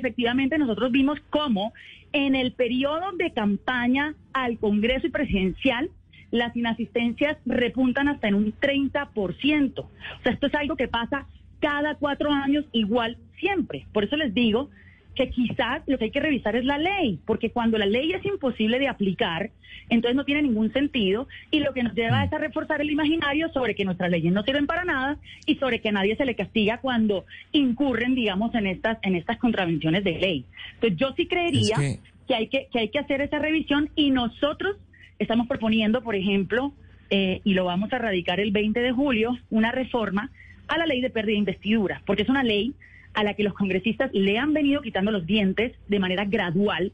efectivamente 0.07 0.57
nosotros 0.57 0.91
vimos 0.91 1.19
cómo 1.29 1.73
en 2.13 2.35
el 2.35 2.53
periodo 2.53 3.11
de 3.17 3.31
campaña 3.33 4.15
al 4.31 4.57
Congreso 4.57 5.07
y 5.07 5.09
presidencial, 5.09 5.89
las 6.31 6.55
inasistencias 6.55 7.37
repuntan 7.45 8.07
hasta 8.07 8.29
en 8.29 8.35
un 8.35 8.53
30%. 8.53 9.79
O 9.79 9.89
sea, 10.23 10.31
esto 10.31 10.47
es 10.47 10.55
algo 10.55 10.77
que 10.77 10.87
pasa 10.87 11.27
cada 11.59 11.95
cuatro 11.95 12.31
años 12.31 12.65
igual 12.71 13.17
siempre. 13.39 13.85
Por 13.91 14.05
eso 14.05 14.15
les 14.15 14.33
digo 14.33 14.69
que 15.17 15.29
quizás 15.29 15.81
lo 15.87 15.97
que 15.97 16.05
hay 16.05 16.11
que 16.11 16.19
revisar 16.21 16.55
es 16.55 16.63
la 16.63 16.77
ley, 16.77 17.19
porque 17.25 17.49
cuando 17.51 17.77
la 17.77 17.85
ley 17.85 18.13
es 18.13 18.23
imposible 18.25 18.79
de 18.79 18.87
aplicar, 18.87 19.49
entonces 19.89 20.15
no 20.15 20.23
tiene 20.23 20.43
ningún 20.43 20.71
sentido 20.71 21.27
y 21.51 21.59
lo 21.59 21.73
que 21.73 21.83
nos 21.83 21.93
lleva 21.93 22.23
es 22.23 22.31
a 22.31 22.37
reforzar 22.37 22.79
el 22.81 22.91
imaginario 22.91 23.49
sobre 23.49 23.75
que 23.75 23.83
nuestras 23.83 24.09
leyes 24.11 24.31
no 24.31 24.43
sirven 24.43 24.67
para 24.67 24.85
nada 24.85 25.17
y 25.45 25.55
sobre 25.55 25.81
que 25.81 25.89
a 25.89 25.93
nadie 25.93 26.15
se 26.15 26.25
le 26.25 26.35
castiga 26.35 26.77
cuando 26.79 27.25
incurren, 27.51 28.15
digamos, 28.15 28.53
en 28.55 28.67
estas 28.67 28.97
en 29.01 29.15
estas 29.15 29.37
contravenciones 29.37 30.03
de 30.03 30.17
ley. 30.19 30.45
Entonces 30.75 30.97
yo 30.99 31.13
sí 31.17 31.25
creería 31.27 31.75
Es 31.75 31.79
que- 31.79 31.99
que 32.27 32.35
hay 32.35 32.47
que, 32.47 32.67
que 32.71 32.79
hay 32.79 32.89
que 32.89 32.99
hacer 32.99 33.21
esa 33.21 33.39
revisión 33.39 33.89
y 33.95 34.11
nosotros 34.11 34.75
estamos 35.17 35.47
proponiendo, 35.47 36.03
por 36.03 36.15
ejemplo, 36.15 36.73
eh, 37.09 37.39
y 37.45 37.53
lo 37.53 37.63
vamos 37.65 37.91
a 37.93 37.97
radicar 37.99 38.39
el 38.41 38.51
20 38.51 38.81
de 38.81 38.91
julio, 38.91 39.37
una 39.49 39.71
reforma 39.71 40.29
a 40.67 40.77
la 40.77 40.85
ley 40.85 40.99
de 41.01 41.09
pérdida 41.09 41.31
de 41.33 41.39
investidura, 41.39 42.01
porque 42.05 42.23
es 42.23 42.29
una 42.29 42.43
ley 42.43 42.73
a 43.17 43.23
la 43.23 43.33
que 43.33 43.41
los 43.41 43.55
congresistas 43.55 44.11
le 44.13 44.37
han 44.37 44.53
venido 44.53 44.83
quitando 44.83 45.09
los 45.09 45.25
dientes 45.25 45.73
de 45.87 45.99
manera 45.99 46.25
gradual, 46.25 46.91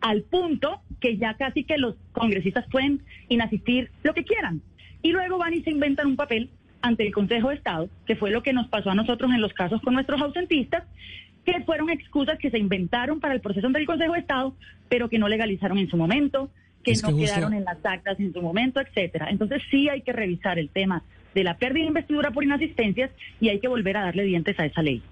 al 0.00 0.22
punto 0.22 0.80
que 1.00 1.18
ya 1.18 1.34
casi 1.34 1.64
que 1.64 1.76
los 1.76 1.96
congresistas 2.12 2.64
pueden 2.70 3.02
inasistir 3.28 3.90
lo 4.02 4.14
que 4.14 4.24
quieran. 4.24 4.62
Y 5.02 5.12
luego 5.12 5.36
van 5.36 5.52
y 5.52 5.60
se 5.60 5.70
inventan 5.70 6.06
un 6.06 6.16
papel 6.16 6.48
ante 6.80 7.06
el 7.06 7.12
Consejo 7.12 7.50
de 7.50 7.56
Estado, 7.56 7.90
que 8.06 8.16
fue 8.16 8.30
lo 8.30 8.42
que 8.42 8.54
nos 8.54 8.68
pasó 8.68 8.88
a 8.88 8.94
nosotros 8.94 9.30
en 9.32 9.42
los 9.42 9.52
casos 9.52 9.82
con 9.82 9.92
nuestros 9.92 10.18
ausentistas, 10.22 10.84
que 11.44 11.60
fueron 11.64 11.90
excusas 11.90 12.38
que 12.38 12.50
se 12.50 12.58
inventaron 12.58 13.20
para 13.20 13.34
el 13.34 13.42
proceso 13.42 13.66
ante 13.66 13.78
el 13.78 13.86
Consejo 13.86 14.14
de 14.14 14.20
Estado, 14.20 14.56
pero 14.88 15.10
que 15.10 15.18
no 15.18 15.28
legalizaron 15.28 15.76
en 15.76 15.90
su 15.90 15.98
momento, 15.98 16.50
que 16.82 16.92
Es 16.92 17.02
no 17.02 17.10
que 17.10 17.26
quedaron 17.26 17.52
en 17.52 17.64
las 17.64 17.84
actas 17.84 18.18
en 18.18 18.32
su 18.32 18.40
momento, 18.40 18.80
etcétera. 18.80 19.28
Entonces 19.28 19.60
sí 19.70 19.90
hay 19.90 20.00
que 20.00 20.14
revisar 20.14 20.58
el 20.58 20.70
tema 20.70 21.02
de 21.34 21.44
la 21.44 21.58
pérdida 21.58 21.82
de 21.82 21.88
investidura 21.88 22.30
por 22.30 22.44
inasistencias 22.44 23.10
y 23.42 23.50
hay 23.50 23.60
que 23.60 23.68
volver 23.68 23.98
a 23.98 24.04
darle 24.04 24.24
dientes 24.24 24.58
a 24.58 24.64
esa 24.64 24.80
ley. 24.80 25.02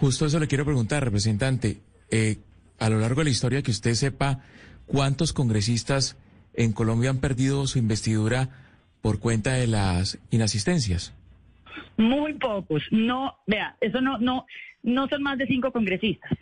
Justo 0.00 0.26
eso 0.26 0.38
le 0.38 0.46
quiero 0.46 0.64
preguntar, 0.64 1.04
representante. 1.04 1.80
Eh, 2.10 2.36
a 2.78 2.90
lo 2.90 2.98
largo 2.98 3.20
de 3.20 3.24
la 3.24 3.30
historia, 3.30 3.62
que 3.62 3.70
usted 3.70 3.94
sepa 3.94 4.40
cuántos 4.86 5.32
congresistas 5.32 6.16
en 6.54 6.72
Colombia 6.72 7.10
han 7.10 7.18
perdido 7.18 7.66
su 7.66 7.78
investidura 7.78 8.50
por 9.00 9.20
cuenta 9.20 9.52
de 9.52 9.66
las 9.66 10.18
inasistencias. 10.30 11.14
Muy 11.96 12.34
pocos. 12.34 12.82
No, 12.90 13.36
vea, 13.46 13.76
eso 13.80 14.00
no, 14.00 14.18
no, 14.18 14.46
no 14.82 15.08
son 15.08 15.22
más 15.22 15.38
de 15.38 15.46
cinco 15.46 15.72
congresistas. 15.72 16.32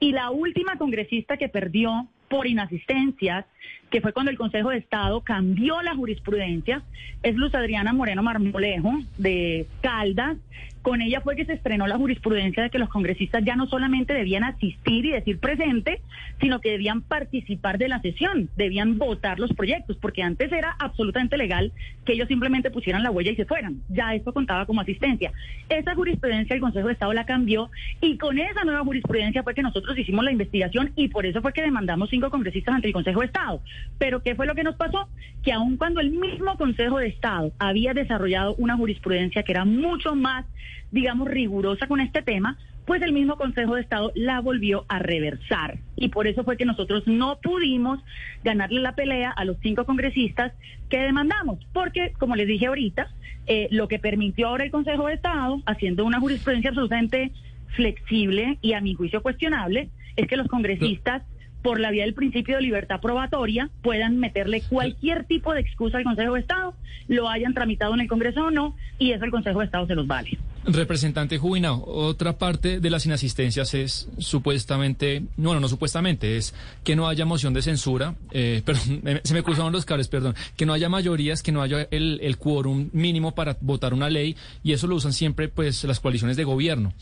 Y 0.00 0.12
la 0.12 0.30
última 0.30 0.76
congresista 0.76 1.36
que 1.36 1.48
perdió 1.48 2.08
por 2.28 2.46
inasistencias, 2.46 3.46
que 3.90 4.00
fue 4.00 4.12
cuando 4.12 4.30
el 4.30 4.38
Consejo 4.38 4.70
de 4.70 4.78
Estado 4.78 5.20
cambió 5.20 5.80
la 5.82 5.94
jurisprudencia, 5.94 6.82
es 7.22 7.36
Luz 7.36 7.54
Adriana 7.54 7.92
Moreno 7.92 8.22
Marmolejo 8.22 8.92
de 9.18 9.66
Caldas. 9.80 10.36
Con 10.82 11.00
ella 11.00 11.22
fue 11.22 11.34
que 11.34 11.46
se 11.46 11.54
estrenó 11.54 11.86
la 11.86 11.96
jurisprudencia 11.96 12.62
de 12.62 12.68
que 12.68 12.78
los 12.78 12.90
congresistas 12.90 13.42
ya 13.42 13.56
no 13.56 13.66
solamente 13.66 14.12
debían 14.12 14.44
asistir 14.44 15.06
y 15.06 15.12
decir 15.12 15.38
presente, 15.38 16.02
sino 16.42 16.60
que 16.60 16.72
debían 16.72 17.00
participar 17.00 17.78
de 17.78 17.88
la 17.88 18.00
sesión, 18.00 18.50
debían 18.56 18.98
votar 18.98 19.38
los 19.38 19.50
proyectos, 19.54 19.96
porque 19.96 20.22
antes 20.22 20.52
era 20.52 20.76
absolutamente 20.78 21.38
legal 21.38 21.72
que 22.04 22.12
ellos 22.12 22.28
simplemente 22.28 22.70
pusieran 22.70 23.02
la 23.02 23.10
huella 23.10 23.30
y 23.30 23.36
se 23.36 23.46
fueran. 23.46 23.80
Ya 23.88 24.14
eso 24.14 24.34
contaba 24.34 24.66
como 24.66 24.82
asistencia. 24.82 25.32
Esa 25.70 25.94
jurisprudencia 25.94 26.54
el 26.54 26.60
Consejo 26.60 26.88
de 26.88 26.92
Estado 26.92 27.14
la 27.14 27.24
cambió 27.24 27.70
y 28.02 28.18
con 28.18 28.38
esa 28.38 28.64
nueva 28.64 28.84
jurisprudencia 28.84 29.42
fue 29.42 29.54
que 29.54 29.62
nosotros 29.62 29.96
hicimos 29.96 30.22
la 30.22 30.32
investigación 30.32 30.92
y 30.96 31.08
por 31.08 31.24
eso 31.24 31.40
fue 31.40 31.54
que 31.54 31.62
demandamos 31.62 32.10
cinco 32.10 32.28
congresistas 32.28 32.74
ante 32.74 32.88
el 32.88 32.92
Consejo 32.92 33.20
de 33.20 33.26
Estado. 33.26 33.62
Pero 33.98 34.22
¿qué 34.22 34.34
fue 34.34 34.46
lo 34.46 34.54
que 34.54 34.64
nos 34.64 34.76
pasó? 34.76 35.08
Que 35.42 35.52
aun 35.52 35.76
cuando 35.76 36.00
el 36.00 36.10
mismo 36.10 36.56
Consejo 36.56 36.98
de 36.98 37.08
Estado 37.08 37.52
había 37.58 37.94
desarrollado 37.94 38.54
una 38.56 38.76
jurisprudencia 38.76 39.42
que 39.42 39.52
era 39.52 39.64
mucho 39.64 40.14
más, 40.14 40.46
digamos, 40.90 41.28
rigurosa 41.28 41.86
con 41.86 42.00
este 42.00 42.22
tema, 42.22 42.58
pues 42.86 43.00
el 43.02 43.12
mismo 43.12 43.36
Consejo 43.36 43.74
de 43.74 43.80
Estado 43.80 44.12
la 44.14 44.40
volvió 44.40 44.84
a 44.88 44.98
reversar. 44.98 45.78
Y 45.96 46.08
por 46.08 46.26
eso 46.26 46.44
fue 46.44 46.56
que 46.56 46.66
nosotros 46.66 47.04
no 47.06 47.38
pudimos 47.42 48.00
ganarle 48.42 48.80
la 48.80 48.94
pelea 48.94 49.30
a 49.30 49.44
los 49.44 49.56
cinco 49.62 49.86
congresistas 49.86 50.52
que 50.90 50.98
demandamos. 50.98 51.64
Porque, 51.72 52.12
como 52.18 52.36
les 52.36 52.46
dije 52.46 52.66
ahorita, 52.66 53.08
eh, 53.46 53.68
lo 53.70 53.88
que 53.88 53.98
permitió 53.98 54.48
ahora 54.48 54.64
el 54.64 54.70
Consejo 54.70 55.06
de 55.06 55.14
Estado, 55.14 55.62
haciendo 55.66 56.04
una 56.04 56.20
jurisprudencia 56.20 56.70
absolutamente 56.70 57.32
flexible 57.68 58.58
y 58.60 58.72
a 58.74 58.80
mi 58.80 58.94
juicio 58.94 59.22
cuestionable, 59.22 59.88
es 60.16 60.28
que 60.28 60.36
los 60.36 60.48
congresistas 60.48 61.22
por 61.64 61.80
la 61.80 61.90
vía 61.90 62.04
del 62.04 62.12
principio 62.12 62.56
de 62.56 62.62
libertad 62.62 63.00
probatoria, 63.00 63.70
puedan 63.80 64.18
meterle 64.18 64.60
cualquier 64.60 65.24
tipo 65.24 65.54
de 65.54 65.60
excusa 65.60 65.96
al 65.96 66.04
Consejo 66.04 66.34
de 66.34 66.40
Estado, 66.40 66.74
lo 67.08 67.30
hayan 67.30 67.54
tramitado 67.54 67.94
en 67.94 68.00
el 68.00 68.06
Congreso 68.06 68.44
o 68.44 68.50
no, 68.50 68.76
y 68.98 69.12
eso 69.12 69.24
el 69.24 69.30
Consejo 69.30 69.60
de 69.60 69.64
Estado 69.64 69.86
se 69.86 69.94
los 69.94 70.06
vale. 70.06 70.38
Representante 70.66 71.38
Jubinao, 71.38 71.82
otra 71.86 72.36
parte 72.36 72.80
de 72.80 72.90
las 72.90 73.06
inasistencias 73.06 73.72
es 73.72 74.10
supuestamente, 74.18 75.22
bueno, 75.38 75.58
no 75.58 75.68
supuestamente, 75.68 76.36
es 76.36 76.54
que 76.84 76.96
no 76.96 77.08
haya 77.08 77.24
moción 77.24 77.54
de 77.54 77.62
censura, 77.62 78.14
eh, 78.30 78.60
perdón, 78.66 79.00
se 79.24 79.32
me 79.32 79.42
cruzaron 79.42 79.72
los 79.72 79.86
cables, 79.86 80.08
perdón, 80.08 80.34
que 80.58 80.66
no 80.66 80.74
haya 80.74 80.90
mayorías, 80.90 81.42
que 81.42 81.50
no 81.50 81.62
haya 81.62 81.88
el, 81.90 82.20
el 82.22 82.36
quórum 82.36 82.90
mínimo 82.92 83.34
para 83.34 83.56
votar 83.62 83.94
una 83.94 84.10
ley, 84.10 84.36
y 84.62 84.74
eso 84.74 84.86
lo 84.86 84.96
usan 84.96 85.14
siempre 85.14 85.48
pues 85.48 85.82
las 85.84 85.98
coaliciones 85.98 86.36
de 86.36 86.44
gobierno. 86.44 86.92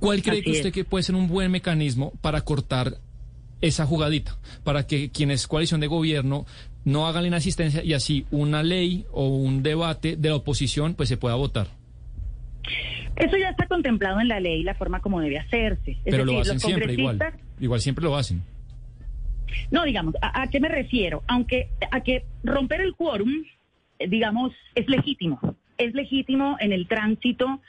¿Cuál 0.00 0.22
cree 0.22 0.40
Así 0.40 0.42
que 0.42 0.50
usted 0.50 0.66
es. 0.66 0.72
que 0.72 0.84
puede 0.84 1.02
ser 1.04 1.14
un 1.14 1.28
buen 1.28 1.50
mecanismo 1.50 2.12
para 2.20 2.40
cortar 2.40 2.98
esa 3.60 3.86
jugadita, 3.86 4.36
para 4.64 4.86
que 4.86 5.10
quienes 5.10 5.46
coalición 5.46 5.80
de 5.80 5.86
gobierno 5.88 6.46
no 6.84 7.06
hagan 7.06 7.22
la 7.22 7.28
inasistencia 7.28 7.82
y 7.84 7.92
así 7.92 8.24
una 8.30 8.62
ley 8.62 9.04
o 9.12 9.26
un 9.28 9.62
debate 9.62 10.16
de 10.16 10.28
la 10.28 10.36
oposición 10.36 10.94
pues 10.94 11.08
se 11.08 11.16
pueda 11.16 11.34
votar? 11.34 11.68
Eso 13.16 13.36
ya 13.36 13.50
está 13.50 13.66
contemplado 13.66 14.20
en 14.20 14.28
la 14.28 14.38
ley, 14.40 14.62
la 14.62 14.74
forma 14.74 15.00
como 15.00 15.20
debe 15.20 15.38
hacerse. 15.38 15.92
Es 15.92 15.98
Pero 16.04 16.24
lo 16.24 16.40
hacen 16.40 16.54
los 16.54 16.62
siempre 16.62 16.92
igual. 16.92 17.18
congresistas- 17.18 17.48
Igual 17.60 17.80
siempre 17.80 18.04
lo 18.04 18.16
hacen. 18.16 18.42
No, 19.72 19.84
digamos, 19.84 20.14
¿a, 20.22 20.42
a 20.42 20.46
qué 20.48 20.60
me 20.60 20.68
refiero? 20.68 21.24
Aunque 21.26 21.70
a 21.90 22.00
que 22.02 22.24
romper 22.44 22.80
el 22.80 22.94
quórum, 22.94 23.44
eh, 23.98 24.06
digamos, 24.08 24.52
es 24.74 24.88
legítimo. 24.88 25.40
es 25.78 25.94
legítimo 25.94 26.56
en 26.60 26.72
el 26.72 26.86
tránsito, 26.88 27.60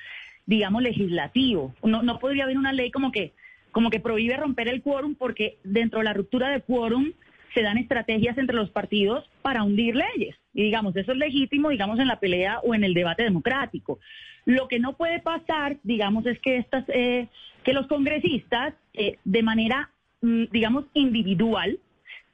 digamos, 0.47 0.81
legislativo. 0.81 1.73
No, 1.83 2.01
no 2.03 2.17
podría 2.19 2.43
haber 2.45 2.57
una 2.57 2.73
ley 2.73 2.89
como 2.91 3.11
que, 3.11 3.33
como 3.71 3.89
que 3.89 3.99
prohíbe 3.99 4.37
romper 4.37 4.67
el 4.67 4.81
quórum 4.81 5.15
porque 5.15 5.57
dentro 5.63 5.99
de 5.99 6.05
la 6.05 6.13
ruptura 6.13 6.49
de 6.49 6.61
quórum 6.61 7.11
se 7.53 7.61
dan 7.61 7.77
estrategias 7.77 8.37
entre 8.37 8.55
los 8.55 8.69
partidos 8.69 9.29
para 9.41 9.63
hundir 9.63 9.95
leyes. 9.95 10.35
Y 10.53 10.63
digamos, 10.63 10.95
eso 10.95 11.11
es 11.11 11.17
legítimo, 11.17 11.69
digamos, 11.69 11.99
en 11.99 12.07
la 12.07 12.19
pelea 12.19 12.59
o 12.59 12.75
en 12.75 12.83
el 12.83 12.93
debate 12.93 13.23
democrático. 13.23 13.99
Lo 14.45 14.67
que 14.67 14.79
no 14.79 14.93
puede 14.97 15.19
pasar, 15.19 15.77
digamos, 15.83 16.25
es 16.25 16.39
que 16.39 16.57
estas, 16.57 16.85
eh, 16.89 17.27
que 17.63 17.73
los 17.73 17.87
congresistas, 17.87 18.73
eh, 18.93 19.17
de 19.23 19.43
manera, 19.43 19.91
mm, 20.21 20.45
digamos, 20.51 20.85
individual, 20.93 21.79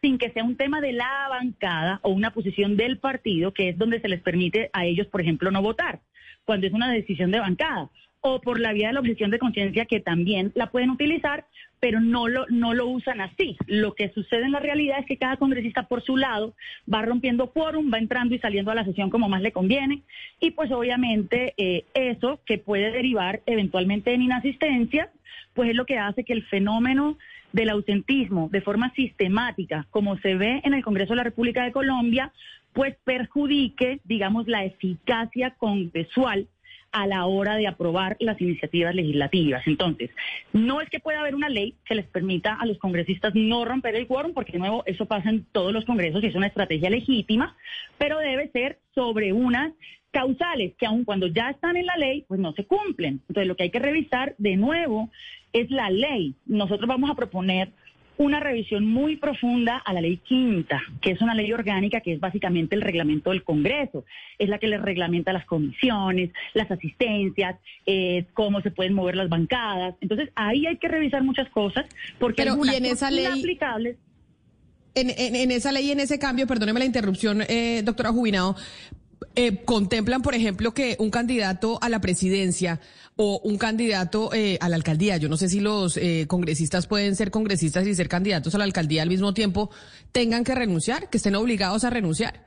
sin 0.02 0.18
que 0.18 0.32
sea 0.32 0.44
un 0.44 0.56
tema 0.56 0.82
de 0.82 0.94
la 0.94 1.28
bancada 1.30 2.00
o 2.04 2.10
una 2.10 2.32
posición 2.32 2.78
del 2.78 3.00
partido, 3.00 3.54
que 3.54 3.70
es 3.70 3.78
donde 3.78 4.00
se 4.02 4.08
les 4.08 4.22
permite 4.22 4.70
a 4.74 4.86
ellos, 4.86 5.08
por 5.08 5.22
ejemplo, 5.22 5.50
no 5.52 5.62
votar, 5.62 6.02
cuando 6.46 6.68
es 6.68 6.74
una 6.74 6.92
decisión 6.92 7.32
de 7.32 7.40
bancada 7.40 7.90
o 8.28 8.42
por 8.42 8.60
la 8.60 8.74
vía 8.74 8.88
de 8.88 8.94
la 8.94 9.02
objeción 9.02 9.30
de 9.30 9.38
conciencia 9.38 9.86
que 9.86 10.00
también 10.00 10.52
la 10.56 10.72
pueden 10.72 10.90
utilizar, 10.90 11.46
pero 11.80 12.00
no 12.00 12.28
lo, 12.28 12.48
no 12.50 12.74
lo 12.74 12.88
usan 12.88 13.22
así. 13.22 13.56
Lo 13.68 13.94
que 13.94 14.10
sucede 14.10 14.46
en 14.46 14.52
la 14.52 14.60
realidad 14.60 14.98
es 14.98 15.06
que 15.06 15.18
cada 15.18 15.38
congresista 15.38 15.84
por 15.84 16.02
su 16.02 16.18
lado 16.18 16.56
va 16.92 17.04
rompiendo 17.04 17.52
quórum, 17.52 17.94
va 17.94 18.00
entrando 18.00 18.34
y 18.34 18.40
saliendo 18.40 18.72
a 18.72 18.76
la 18.76 18.84
sesión 18.84 19.12
como 19.12 19.30
más 19.30 19.44
le 19.44 19.52
conviene, 19.52 20.02
y 20.40 20.52
pues 20.52 20.72
obviamente 20.72 21.54
eh, 21.58 21.86
eso 21.94 22.40
que 22.48 22.58
puede 22.58 22.90
derivar 22.90 23.42
eventualmente 23.46 24.12
en 24.12 24.24
inasistencia, 24.24 25.12
pues 25.54 25.70
es 25.70 25.76
lo 25.76 25.86
que 25.86 26.00
hace 26.00 26.24
que 26.24 26.34
el 26.34 26.46
fenómeno 26.46 27.20
del 27.54 27.70
ausentismo 27.70 28.50
de 28.52 28.62
forma 28.62 28.92
sistemática, 28.96 29.86
como 29.92 30.18
se 30.18 30.34
ve 30.34 30.62
en 30.64 30.74
el 30.74 30.84
Congreso 30.84 31.14
de 31.14 31.18
la 31.18 31.24
República 31.24 31.64
de 31.64 31.72
Colombia, 31.72 32.34
pues 32.74 32.96
perjudique, 33.04 34.00
digamos, 34.04 34.48
la 34.48 34.66
eficacia 34.66 35.52
congresual 35.52 36.48
a 36.96 37.06
la 37.08 37.26
hora 37.26 37.58
de 37.58 37.68
aprobar 37.68 38.16
las 38.22 38.40
iniciativas 38.40 38.96
legislativas. 38.96 39.68
Entonces, 39.68 40.12
no 40.54 40.80
es 40.80 40.90
que 40.90 41.02
pueda 41.02 41.20
haber 41.20 41.36
una 41.36 41.50
ley 41.50 41.76
que 41.84 41.94
les 41.94 42.06
permita 42.06 42.54
a 42.54 42.66
los 42.66 42.78
congresistas 42.78 43.36
no 43.36 43.66
romper 43.66 43.96
el 43.96 44.08
quórum, 44.08 44.34
porque 44.34 44.54
de 44.54 44.60
nuevo 44.60 44.82
eso 44.86 45.06
pasa 45.06 45.30
en 45.30 45.44
todos 45.52 45.74
los 45.74 45.84
congresos 45.84 46.24
y 46.24 46.28
es 46.28 46.36
una 46.36 46.48
estrategia 46.48 46.90
legítima, 46.90 47.58
pero 47.98 48.18
debe 48.20 48.50
ser 48.52 48.80
sobre 48.94 49.34
unas 49.34 49.74
causales 50.12 50.74
que 50.78 50.86
aun 50.86 51.04
cuando 51.04 51.28
ya 51.28 51.50
están 51.50 51.76
en 51.76 51.86
la 51.86 51.98
ley, 51.98 52.24
pues 52.30 52.40
no 52.40 52.54
se 52.54 52.66
cumplen. 52.66 53.20
Entonces, 53.28 53.48
lo 53.48 53.58
que 53.58 53.64
hay 53.64 53.72
que 53.72 53.80
revisar 53.80 54.34
de 54.38 54.56
nuevo 54.56 55.10
es 55.52 55.70
la 55.72 55.90
ley. 55.90 56.36
Nosotros 56.46 56.88
vamos 56.88 57.10
a 57.10 57.16
proponer 57.16 57.74
una 58.18 58.40
revisión 58.40 58.86
muy 58.86 59.18
profunda 59.18 59.78
a 59.78 59.92
la 59.94 60.00
ley 60.02 60.18
quinta, 60.18 60.82
que 61.02 61.12
es 61.12 61.22
una 61.22 61.36
ley 61.36 61.52
orgánica 61.52 62.00
que 62.02 62.14
es 62.14 62.20
básicamente 62.20 62.76
el 62.76 62.82
reglamento 62.82 63.32
del 63.32 63.44
Congreso. 63.44 64.06
Es 64.40 64.48
la 64.50 64.58
que 64.58 64.68
les 64.68 64.82
reglamenta 64.82 65.34
las 65.34 65.46
comisiones, 65.46 66.32
las 66.54 66.72
asistencias, 66.72 67.58
eh, 67.86 68.26
cómo 68.34 68.62
se 68.62 68.72
pueden 68.72 68.94
mover 68.94 69.16
las 69.18 69.28
bancadas. 69.30 69.96
Entonces, 70.02 70.30
ahí 70.36 70.66
hay 70.66 70.78
que 70.78 70.88
revisar 70.88 71.24
muchas 71.24 71.50
cosas 71.50 71.86
porque 72.20 72.38
Pero, 72.44 72.52
algunas 72.54 72.76
¿y 72.76 72.78
en 72.78 72.86
esa 72.86 73.12
ley- 73.12 73.26
inaplicables. 73.26 73.98
En, 74.98 75.10
en- 75.10 75.36
en 75.36 75.52
esa 75.52 75.74
ley, 75.74 75.92
en 75.92 76.00
ese 76.00 76.18
cambio, 76.20 76.48
perdóneme 76.48 76.80
la 76.80 76.86
interrupción, 76.86 77.42
eh, 77.50 77.82
doctora 77.84 78.12
Jubinado, 78.12 78.56
eh, 79.36 79.64
contemplan, 79.66 80.22
por 80.22 80.36
ejemplo, 80.36 80.74
que 80.74 80.96
un 81.00 81.10
candidato 81.10 81.78
a 81.82 81.90
la 81.90 82.00
presidencia 82.00 82.80
o 83.16 83.40
un 83.44 83.58
candidato 83.58 84.34
eh, 84.34 84.58
a 84.62 84.70
la 84.70 84.76
alcaldía, 84.76 85.18
yo 85.18 85.30
no 85.30 85.38
sé 85.38 85.50
si 85.50 85.60
los 85.60 85.98
eh, 85.98 86.26
congresistas 86.28 86.88
pueden 86.88 87.16
ser 87.16 87.32
congresistas 87.32 87.88
y 87.88 87.96
ser 87.96 88.10
candidatos 88.10 88.56
a 88.56 88.58
la 88.58 88.64
alcaldía 88.64 89.04
al 89.04 89.10
mismo 89.10 89.34
tiempo, 89.34 89.70
tengan 90.12 90.44
que 90.44 90.56
renunciar, 90.56 91.10
que 91.10 91.18
estén 91.18 91.36
obligados 91.36 91.84
a 91.84 91.90
renunciar. 91.90 92.46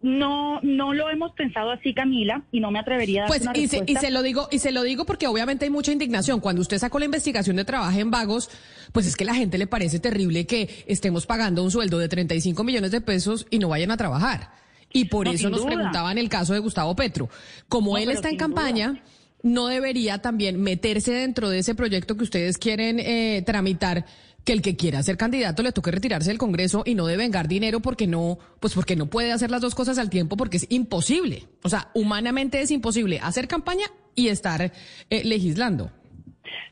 No, 0.00 0.60
no 0.62 0.94
lo 0.94 1.10
hemos 1.10 1.32
pensado 1.32 1.72
así, 1.72 1.92
Camila, 1.92 2.44
y 2.52 2.60
no 2.60 2.70
me 2.70 2.78
atrevería 2.78 3.22
a 3.22 3.24
dar 3.24 3.28
Pues 3.28 3.42
una 3.42 3.52
y 3.56 3.66
se, 3.66 3.78
y 3.78 3.80
respuesta. 3.80 4.00
se 4.00 4.10
lo 4.12 4.22
digo 4.22 4.48
y 4.52 4.60
se 4.60 4.70
lo 4.70 4.84
digo 4.84 5.04
porque 5.04 5.26
obviamente 5.26 5.64
hay 5.64 5.72
mucha 5.72 5.90
indignación 5.90 6.38
cuando 6.38 6.62
usted 6.62 6.78
sacó 6.78 7.00
la 7.00 7.06
investigación 7.06 7.56
de 7.56 7.64
trabajo 7.64 7.98
en 7.98 8.10
vagos, 8.12 8.48
pues 8.92 9.08
es 9.08 9.16
que 9.16 9.24
a 9.24 9.26
la 9.26 9.34
gente 9.34 9.58
le 9.58 9.66
parece 9.66 9.98
terrible 9.98 10.46
que 10.46 10.84
estemos 10.86 11.26
pagando 11.26 11.64
un 11.64 11.72
sueldo 11.72 11.98
de 11.98 12.08
35 12.08 12.62
millones 12.62 12.92
de 12.92 13.00
pesos 13.00 13.46
y 13.50 13.58
no 13.58 13.68
vayan 13.68 13.90
a 13.90 13.96
trabajar. 13.96 14.50
Y 14.92 15.06
por 15.06 15.26
No, 15.26 15.32
eso 15.32 15.50
nos 15.50 15.60
duda. 15.62 15.74
preguntaban 15.74 16.18
el 16.18 16.28
caso 16.28 16.54
de 16.54 16.60
Gustavo 16.60 16.94
Petro. 16.96 17.28
Como 17.68 17.92
No, 17.92 17.98
él 17.98 18.10
está 18.10 18.30
en 18.30 18.36
campaña, 18.36 19.02
no 19.42 19.66
debería 19.66 20.18
también 20.18 20.60
meterse 20.60 21.12
dentro 21.12 21.48
de 21.50 21.58
ese 21.58 21.74
proyecto 21.74 22.16
que 22.16 22.24
ustedes 22.24 22.58
quieren 22.58 22.98
eh, 22.98 23.42
tramitar 23.46 24.06
que 24.44 24.52
el 24.54 24.62
que 24.62 24.76
quiera 24.76 25.02
ser 25.02 25.18
candidato 25.18 25.62
le 25.62 25.72
toque 25.72 25.90
retirarse 25.90 26.30
del 26.30 26.38
Congreso 26.38 26.82
y 26.86 26.94
no 26.94 27.04
devengar 27.06 27.48
dinero 27.48 27.80
porque 27.80 28.06
no, 28.06 28.38
pues 28.60 28.72
porque 28.72 28.96
no 28.96 29.06
puede 29.06 29.30
hacer 29.30 29.50
las 29.50 29.60
dos 29.60 29.74
cosas 29.74 29.98
al 29.98 30.08
tiempo 30.08 30.38
porque 30.38 30.56
es 30.56 30.66
imposible. 30.70 31.44
O 31.62 31.68
sea, 31.68 31.90
humanamente 31.94 32.62
es 32.62 32.70
imposible 32.70 33.20
hacer 33.22 33.46
campaña 33.46 33.84
y 34.14 34.28
estar 34.28 34.62
eh, 35.10 35.24
legislando. 35.24 35.90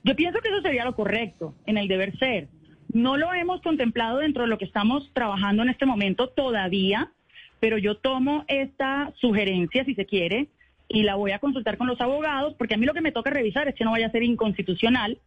Yo 0.05 0.16
pienso 0.16 0.40
que 0.40 0.48
eso 0.48 0.62
sería 0.62 0.85
lo 0.87 0.94
correcto 0.96 1.55
en 1.66 1.76
el 1.76 1.87
deber 1.87 2.18
ser. 2.18 2.48
No 2.94 3.18
lo 3.18 3.35
hemos 3.35 3.61
contemplado 3.61 4.18
dentro 4.18 4.44
de 4.44 4.48
lo 4.48 4.57
que 4.57 4.64
estamos 4.64 5.11
trabajando 5.12 5.62
en 5.62 5.68
este 5.68 5.85
momento 5.85 6.29
todavía, 6.31 7.12
pero 7.61 7.79
yo 7.79 7.97
tomo 7.97 8.45
esta 8.49 9.12
sugerencia, 9.16 9.85
si 9.85 9.95
se 9.95 10.07
quiere, 10.07 10.49
y 10.88 11.03
la 11.03 11.16
voy 11.16 11.33
a 11.33 11.38
consultar 11.38 11.79
con 11.79 11.87
los 11.87 12.01
abogados, 12.01 12.55
porque 12.55 12.75
a 12.75 12.77
mí 12.77 12.87
lo 12.87 12.95
que 12.95 13.01
me 13.01 13.12
toca 13.12 13.31
revisar 13.31 13.69
es 13.69 13.75
que 13.75 13.85
no 13.85 13.90
vaya 13.92 14.07
a 14.07 14.12
ser 14.12 14.23
inconstitucional 14.23 15.19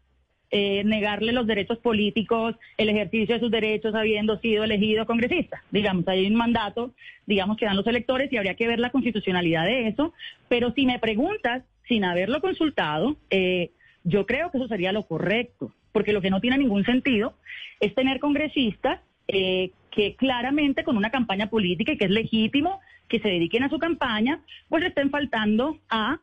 eh, 0.52 0.84
negarle 0.84 1.32
los 1.32 1.46
derechos 1.46 1.78
políticos, 1.78 2.56
el 2.78 2.90
ejercicio 2.90 3.36
de 3.36 3.40
sus 3.40 3.52
derechos 3.52 3.94
habiendo 3.94 4.40
sido 4.40 4.64
elegido 4.64 5.06
congresista. 5.06 5.62
Digamos, 5.70 6.08
hay 6.08 6.26
un 6.26 6.34
mandato, 6.34 6.92
digamos, 7.28 7.56
que 7.56 7.66
dan 7.66 7.76
los 7.76 7.86
electores 7.86 8.34
y 8.34 8.38
habría 8.38 8.56
que 8.56 8.68
ver 8.68 8.80
la 8.80 8.90
constitucionalidad 8.90 9.66
de 9.66 9.90
eso. 9.90 10.12
Pero 10.48 10.72
si 10.74 10.88
me 10.88 10.98
preguntas, 10.98 11.64
sin 11.88 12.04
haberlo 12.04 12.42
consultado, 12.42 13.16
eh, 13.30 13.70
yo 14.04 14.26
creo 14.26 14.50
que 14.50 14.58
eso 14.58 14.68
sería 14.68 14.92
lo 14.92 15.04
correcto, 15.04 15.72
porque 15.92 16.14
lo 16.14 16.22
que 16.22 16.32
no 16.32 16.42
tiene 16.42 16.58
ningún 16.58 16.84
sentido 16.84 17.36
es 17.80 17.94
tener 17.94 18.20
congresistas 18.20 19.02
eh, 19.28 19.70
que 19.92 20.16
claramente 20.16 20.84
con 20.84 20.98
una 20.98 21.10
campaña 21.10 21.50
política 21.50 21.92
y 21.92 21.98
que 21.98 22.06
es 22.06 22.12
legítimo 22.12 22.80
que 23.08 23.20
se 23.20 23.28
dediquen 23.28 23.64
a 23.64 23.70
su 23.70 23.80
campaña, 23.80 24.42
pues 24.68 24.84
estén 24.84 25.10
faltando 25.10 25.80
a 25.90 26.20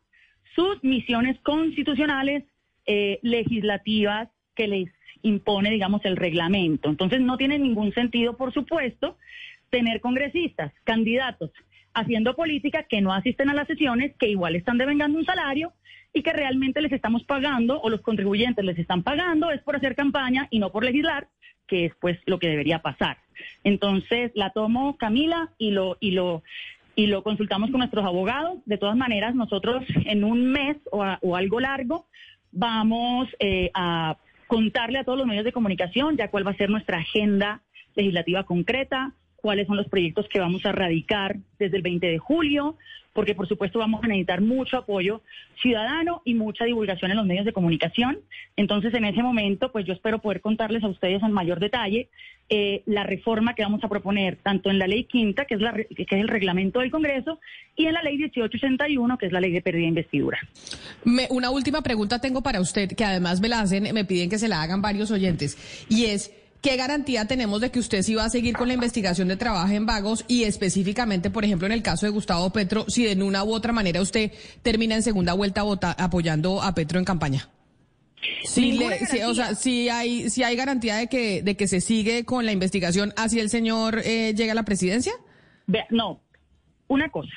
sus 0.55 0.83
misiones 0.83 1.39
constitucionales, 1.41 2.45
eh, 2.87 3.19
legislativas 3.23 4.29
que 4.55 4.69
les 4.69 4.89
impone, 5.23 5.71
digamos, 5.71 6.05
el 6.05 6.17
reglamento. 6.17 6.89
Entonces 6.89 7.21
no 7.21 7.37
tiene 7.37 7.59
ningún 7.59 7.93
sentido, 7.93 8.37
por 8.37 8.53
supuesto, 8.53 9.19
tener 9.71 10.01
congresistas, 10.01 10.73
candidatos, 10.85 11.51
haciendo 11.93 12.37
política 12.37 12.85
que 12.85 13.01
no 13.01 13.13
asisten 13.13 13.51
a 13.51 13.55
las 13.55 13.67
sesiones, 13.67 14.15
que 14.19 14.29
igual 14.29 14.55
están 14.55 14.79
devengando 14.79 15.19
un 15.19 15.25
salario 15.25 15.73
y 16.13 16.23
que 16.23 16.33
realmente 16.33 16.81
les 16.81 16.93
estamos 16.93 17.25
pagando 17.25 17.81
o 17.81 17.91
los 17.91 18.01
contribuyentes 18.01 18.65
les 18.65 18.79
están 18.79 19.03
pagando 19.03 19.51
es 19.51 19.61
por 19.63 19.77
hacer 19.77 19.95
campaña 19.95 20.47
y 20.51 20.59
no 20.59 20.71
por 20.71 20.85
legislar, 20.85 21.29
que 21.67 21.87
es 21.87 21.93
pues 22.01 22.19
lo 22.27 22.39
que 22.39 22.49
debería 22.49 22.81
pasar. 22.81 23.19
Entonces 23.65 24.33
la 24.35 24.51
tomo 24.51 24.97
Camila 24.97 25.51
y 25.59 25.71
lo 25.71 25.97
y 26.01 26.13
lo 26.13 26.43
y 26.95 27.07
lo 27.09 27.23
consultamos 27.23 27.71
con 27.71 27.81
nuestros 27.81 28.05
abogados. 28.07 28.59
De 28.65 28.79
todas 28.79 28.97
maneras, 28.97 29.35
nosotros 29.35 29.85
en 30.07 30.25
un 30.25 30.51
mes 30.51 30.77
o, 30.91 31.03
a- 31.03 31.19
o 31.23 31.37
algo 31.37 31.61
largo 31.61 32.07
vamos 32.53 33.29
eh, 33.39 33.71
a 33.75 34.17
contarle 34.47 34.99
a 35.01 35.05
todos 35.05 35.19
los 35.19 35.27
medios 35.27 35.45
de 35.45 35.53
comunicación 35.53 36.17
ya 36.17 36.29
cuál 36.31 36.47
va 36.47 36.53
a 36.53 36.57
ser 36.57 36.71
nuestra 36.71 36.99
agenda 36.99 37.61
legislativa 37.97 38.45
concreta, 38.45 39.13
cuáles 39.47 39.69
son 39.69 39.77
los 39.77 39.89
proyectos 39.89 40.27
que 40.29 40.41
vamos 40.41 40.67
a 40.67 40.73
radicar 40.73 41.37
desde 41.57 41.77
el 41.77 41.83
20 41.85 42.05
de 42.05 42.19
julio, 42.19 42.75
porque 43.13 43.37
por 43.37 43.47
supuesto 43.47 43.79
vamos 43.79 44.03
a 44.03 44.09
necesitar 44.09 44.41
mucho 44.41 44.77
apoyo 44.77 45.23
ciudadano 45.63 46.21
y 46.25 46.35
mucha 46.35 46.65
divulgación 46.65 47.13
en 47.13 47.17
los 47.17 47.27
medios 47.27 47.45
de 47.45 47.53
comunicación. 47.53 48.19
Entonces, 48.57 48.93
en 48.93 49.05
ese 49.05 49.23
momento, 49.23 49.71
pues 49.71 49.87
yo 49.87 49.93
espero 49.93 50.19
poder 50.19 50.41
contarles 50.41 50.83
a 50.83 50.89
ustedes 50.89 51.23
en 51.23 51.31
mayor 51.31 51.61
detalle 51.61 52.09
eh, 52.49 52.83
la 52.87 53.05
reforma 53.05 53.55
que 53.55 53.63
vamos 53.63 53.85
a 53.85 53.89
proponer, 53.89 54.37
tanto 54.43 54.69
en 54.69 54.81
la 54.81 54.89
ley 54.89 55.05
quinta, 55.05 55.45
que 55.45 55.55
es, 55.55 55.61
la, 55.61 55.73
que 55.73 56.07
el 56.11 56.27
reglamento 56.27 56.81
del 56.81 56.91
Congreso, 56.91 57.39
y 57.77 57.87
en 57.87 57.95
la 57.95 58.03
ley 58.03 58.17
1881, 58.17 59.19
que 59.19 59.27
es 59.27 59.33
la 59.33 59.39
ley 59.39 59.53
de 59.53 59.63
pérdida 59.63 59.83
de 59.83 59.89
investidura. 59.91 60.41
Una 61.31 61.51
última 61.51 61.83
pregunta 61.83 62.21
tengo 62.21 62.43
para 62.43 62.61
usted, 62.61 62.89
que 62.97 63.05
además 63.05 63.41
me 63.41 63.49
la 63.49 63.61
hacen, 63.61 63.95
me 63.95 64.05
piden 64.05 64.29
que 64.29 64.39
se 64.39 64.49
la 64.49 64.61
hagan 64.61 64.83
varios 64.83 65.13
oyentes, 65.13 65.87
y 65.89 66.07
es, 66.07 66.33
¿qué 66.69 66.77
garantía 66.77 67.27
tenemos 67.27 67.61
de 67.61 67.71
que 67.71 67.79
usted 67.79 68.03
sí 68.03 68.17
va 68.17 68.25
a 68.25 68.29
seguir 68.29 68.57
con 68.57 68.67
la 68.67 68.75
investigación 68.75 69.29
de 69.29 69.37
trabajo 69.37 69.73
en 69.73 69.87
vagos 69.87 70.25
y 70.27 70.43
específicamente, 70.43 71.31
por 71.31 71.45
ejemplo, 71.45 71.65
en 71.67 71.73
el 71.73 71.81
caso 71.81 72.07
de 72.07 72.11
Gustavo 72.11 72.51
Petro, 72.51 72.87
si 72.89 73.05
de 73.05 73.23
una 73.23 73.45
u 73.45 73.53
otra 73.55 73.73
manera 73.73 74.01
usted 74.03 74.33
termina 74.63 74.97
en 74.97 75.03
segunda 75.05 75.33
vuelta 75.35 75.63
vota- 75.63 75.93
apoyando 75.97 76.61
a 76.61 76.75
Petro 76.75 76.99
en 76.99 77.05
campaña? 77.05 77.49
Sí, 78.43 78.73
le- 78.73 78.99
sí, 79.07 79.21
o 79.23 79.33
sea, 79.33 79.55
sí 79.55 79.89
hay, 79.89 80.29
sí 80.29 80.43
hay 80.43 80.57
garantía 80.57 80.97
de 80.97 81.07
que, 81.07 81.41
de 81.41 81.57
que 81.57 81.69
se 81.69 81.81
sigue 81.81 82.25
con 82.25 82.45
la 82.45 82.51
investigación 82.51 83.13
así 83.17 83.39
el 83.39 83.49
señor 83.49 84.01
eh, 84.05 84.35
llega 84.35 84.51
a 84.51 84.57
la 84.57 84.65
presidencia. 84.65 85.13
Vea, 85.69 85.87
no, 85.91 86.21
una 86.89 87.09
cosa. 87.11 87.31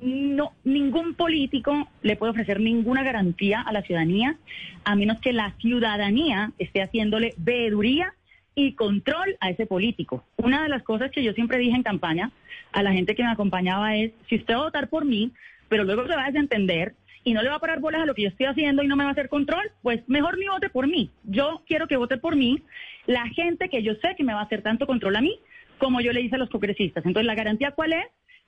No, 0.00 0.52
ningún 0.62 1.14
político 1.16 1.88
le 2.02 2.14
puede 2.14 2.30
ofrecer 2.30 2.60
ninguna 2.60 3.02
garantía 3.02 3.62
a 3.62 3.72
la 3.72 3.82
ciudadanía 3.82 4.36
a 4.84 4.94
menos 4.94 5.18
que 5.20 5.32
la 5.32 5.56
ciudadanía 5.60 6.52
esté 6.60 6.82
haciéndole 6.82 7.34
veeduría 7.38 8.12
y 8.56 8.72
control 8.72 9.36
a 9.38 9.50
ese 9.50 9.66
político. 9.66 10.24
Una 10.36 10.62
de 10.62 10.70
las 10.70 10.82
cosas 10.82 11.12
que 11.12 11.22
yo 11.22 11.32
siempre 11.34 11.58
dije 11.58 11.76
en 11.76 11.82
campaña 11.82 12.32
a 12.72 12.82
la 12.82 12.92
gente 12.92 13.14
que 13.14 13.22
me 13.22 13.30
acompañaba 13.30 13.94
es, 13.94 14.12
si 14.28 14.36
usted 14.36 14.54
va 14.54 14.60
a 14.60 14.64
votar 14.64 14.88
por 14.88 15.04
mí, 15.04 15.30
pero 15.68 15.84
luego 15.84 16.06
se 16.06 16.16
va 16.16 16.24
a 16.24 16.30
desentender 16.30 16.94
y 17.22 17.34
no 17.34 17.42
le 17.42 17.50
va 17.50 17.56
a 17.56 17.60
parar 17.60 17.80
bolas 17.80 18.02
a 18.02 18.06
lo 18.06 18.14
que 18.14 18.22
yo 18.22 18.28
estoy 18.28 18.46
haciendo 18.46 18.82
y 18.82 18.88
no 18.88 18.96
me 18.96 19.04
va 19.04 19.10
a 19.10 19.12
hacer 19.12 19.28
control, 19.28 19.70
pues 19.82 20.00
mejor 20.08 20.38
ni 20.38 20.46
vote 20.46 20.70
por 20.70 20.88
mí. 20.88 21.10
Yo 21.24 21.62
quiero 21.66 21.86
que 21.86 21.98
vote 21.98 22.16
por 22.16 22.34
mí 22.34 22.62
la 23.06 23.28
gente 23.28 23.68
que 23.68 23.82
yo 23.82 23.94
sé 23.96 24.14
que 24.16 24.24
me 24.24 24.32
va 24.32 24.40
a 24.40 24.44
hacer 24.44 24.62
tanto 24.62 24.86
control 24.86 25.16
a 25.16 25.20
mí 25.20 25.38
como 25.76 26.00
yo 26.00 26.12
le 26.12 26.22
hice 26.22 26.36
a 26.36 26.38
los 26.38 26.48
congresistas. 26.48 27.04
Entonces, 27.04 27.26
¿la 27.26 27.34
garantía 27.34 27.72
cuál 27.72 27.92
es? 27.92 28.06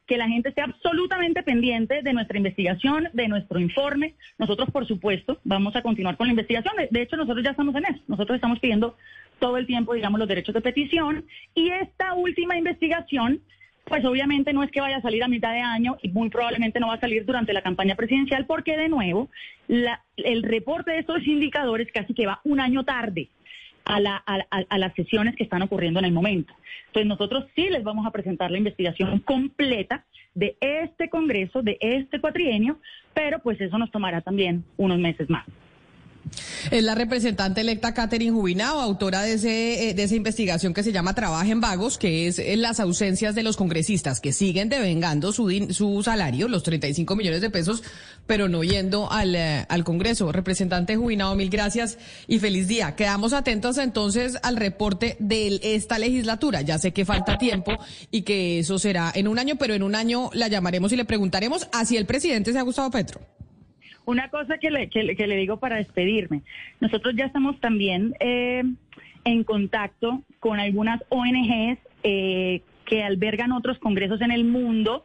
Que 0.09 0.17
la 0.17 0.27
gente 0.27 0.49
esté 0.49 0.63
absolutamente 0.63 1.43
pendiente 1.43 2.03
de 2.03 2.13
nuestra 2.15 2.39
investigación, 2.39 3.09
de 3.13 3.29
nuestro 3.29 3.61
informe. 3.61 4.15
Nosotros, 4.39 4.71
por 4.73 4.87
supuesto, 4.87 5.39
vamos 5.45 5.77
a 5.77 5.83
continuar 5.83 6.17
con 6.17 6.27
la 6.27 6.33
investigación. 6.33 6.75
De, 6.91 7.03
hecho, 7.03 7.17
nosotros 7.17 7.45
ya 7.45 7.51
estamos 7.51 7.75
en 7.77 7.85
eso. 7.85 8.03
Nosotros 8.09 8.37
estamos 8.37 8.59
pidiendo 8.59 8.97
todo 9.39 9.59
el 9.59 9.67
tiempo, 9.67 9.95
digamos, 9.95 10.19
los 10.19 10.29
derechos 10.29 10.55
de 10.55 10.63
petición. 10.63 11.25
Y 11.55 11.69
esta 11.71 12.15
última 12.15 12.57
investigación 12.57 13.41
pues 13.85 14.05
obviamente 14.05 14.53
no 14.53 14.63
es 14.63 14.71
que 14.71 14.83
vaya 14.83 14.99
a 14.99 15.01
salir 15.01 15.25
a 15.25 15.29
mitad 15.29 15.51
de 15.51 15.61
año 15.61 15.97
y 16.03 16.11
muy 16.11 16.29
probablemente 16.29 16.79
no 16.79 16.89
va 16.89 16.95
a 16.95 17.01
salir 17.01 17.25
durante 17.25 17.55
la 17.55 17.63
campaña 17.63 17.95
presidencial 17.95 18.45
porque 18.45 18.77
de 18.77 18.91
nuevo 18.91 19.31
la- 19.67 20.03
el 20.19 20.43
reporte 20.43 20.91
de 20.91 20.99
estos 20.99 21.27
indicadores 21.27 21.89
casi 21.91 22.13
que 22.13 22.27
va 22.27 22.43
un 22.45 22.61
año 22.61 22.85
tarde 22.85 23.31
a, 23.89 24.01
la- 24.01 24.23
a- 24.27 24.79
las 24.79 24.95
sesiones 24.95 25.35
que 25.35 25.45
están 25.45 25.63
ocurriendo 25.63 25.99
en 25.99 26.05
el 26.05 26.13
momento. 26.13 26.53
Entonces 26.87 27.07
nosotros 27.07 27.47
sí 27.57 27.69
les 27.71 27.83
vamos 27.83 28.07
a 28.07 28.11
presentar 28.11 28.51
la 28.51 28.59
investigación 28.59 29.19
completa 29.21 30.05
de 30.35 30.57
este 30.61 31.09
Congreso, 31.09 31.63
de 31.63 31.77
este 31.81 32.21
cuatrienio, 32.21 32.79
pero 33.15 33.41
pues 33.41 33.61
eso 33.61 33.77
nos 33.79 33.91
tomará 33.91 34.21
también 34.21 34.65
unos 34.77 34.99
meses 34.99 35.29
más. 35.29 35.45
Es 36.71 36.83
la 36.83 36.95
representante 36.95 37.61
electa 37.61 37.95
Catherine 37.95 38.33
Jubinao, 38.33 38.81
autora 38.81 39.23
de, 39.23 39.35
ese, 39.35 39.91
eh, 39.91 39.95
de 39.95 40.03
esa 40.03 40.15
investigación 40.15 40.75
que 40.75 40.83
se 40.83 40.93
llama 40.93 41.15
Trabaja 41.15 41.51
en 41.51 41.61
Vagos, 41.61 41.99
que 41.99 42.27
es 42.27 42.39
eh, 42.39 42.57
las 42.57 42.81
ausencias 42.81 43.35
de 43.35 43.43
los 43.43 43.57
congresistas 43.57 44.21
que 44.21 44.33
siguen 44.33 44.69
devengando 44.69 45.33
su, 45.33 45.49
su 45.71 46.03
salario, 46.03 46.49
los 46.49 46.63
35 46.63 47.17
millones 47.17 47.41
de 47.41 47.51
pesos, 47.51 47.83
pero 48.27 48.49
no 48.49 48.63
yendo 48.63 49.11
al, 49.11 49.35
eh, 49.35 49.67
al 49.69 49.85
Congreso. 49.85 50.31
Representante 50.33 50.97
Jubinao, 50.97 51.35
mil 51.35 51.51
gracias 51.51 51.99
y 52.27 52.39
feliz 52.39 52.69
día. 52.69 52.95
Quedamos 52.97 53.33
atentos 53.33 53.79
entonces 53.79 54.39
al 54.43 54.57
reporte 54.57 55.17
de 55.19 55.61
esta 55.63 55.99
legislatura. 55.99 56.61
Ya 56.63 56.79
sé 56.79 56.93
que 56.93 57.05
falta 57.05 57.39
tiempo 57.39 57.79
y 58.11 58.23
que 58.23 58.59
eso 58.59 58.79
será 58.79 59.11
en 59.15 59.29
un 59.29 59.39
año, 59.39 59.57
pero 59.57 59.75
en 59.75 59.83
un 59.83 59.95
año 59.95 60.31
la 60.35 60.49
llamaremos 60.49 60.93
y 60.93 60.97
le 60.97 61.05
preguntaremos 61.05 61.69
a 61.73 61.85
si 61.85 61.97
el 61.97 62.07
presidente 62.07 62.53
se 62.53 62.59
ha 62.59 62.63
Gustavo 62.63 62.91
Petro. 62.91 63.21
Una 64.09 64.31
cosa 64.31 64.57
que 64.57 64.71
le, 64.71 64.89
que, 64.89 65.15
que 65.17 65.27
le 65.27 65.37
digo 65.37 65.59
para 65.59 65.77
despedirme. 65.77 66.41
Nosotros 66.81 67.15
ya 67.15 67.27
estamos 67.27 67.61
también 67.61 68.15
eh, 68.21 68.63
en 69.25 69.45
contacto 69.45 70.23
con 70.41 70.59
algunas 70.59 71.05
ONGs 71.11 71.79
eh, 72.05 72.63
que 72.87 73.05
albergan 73.05 73.53
otros 73.53 73.79
congresos 73.79 74.23
en 74.23 74.31
el 74.31 74.45
mundo, 74.45 75.05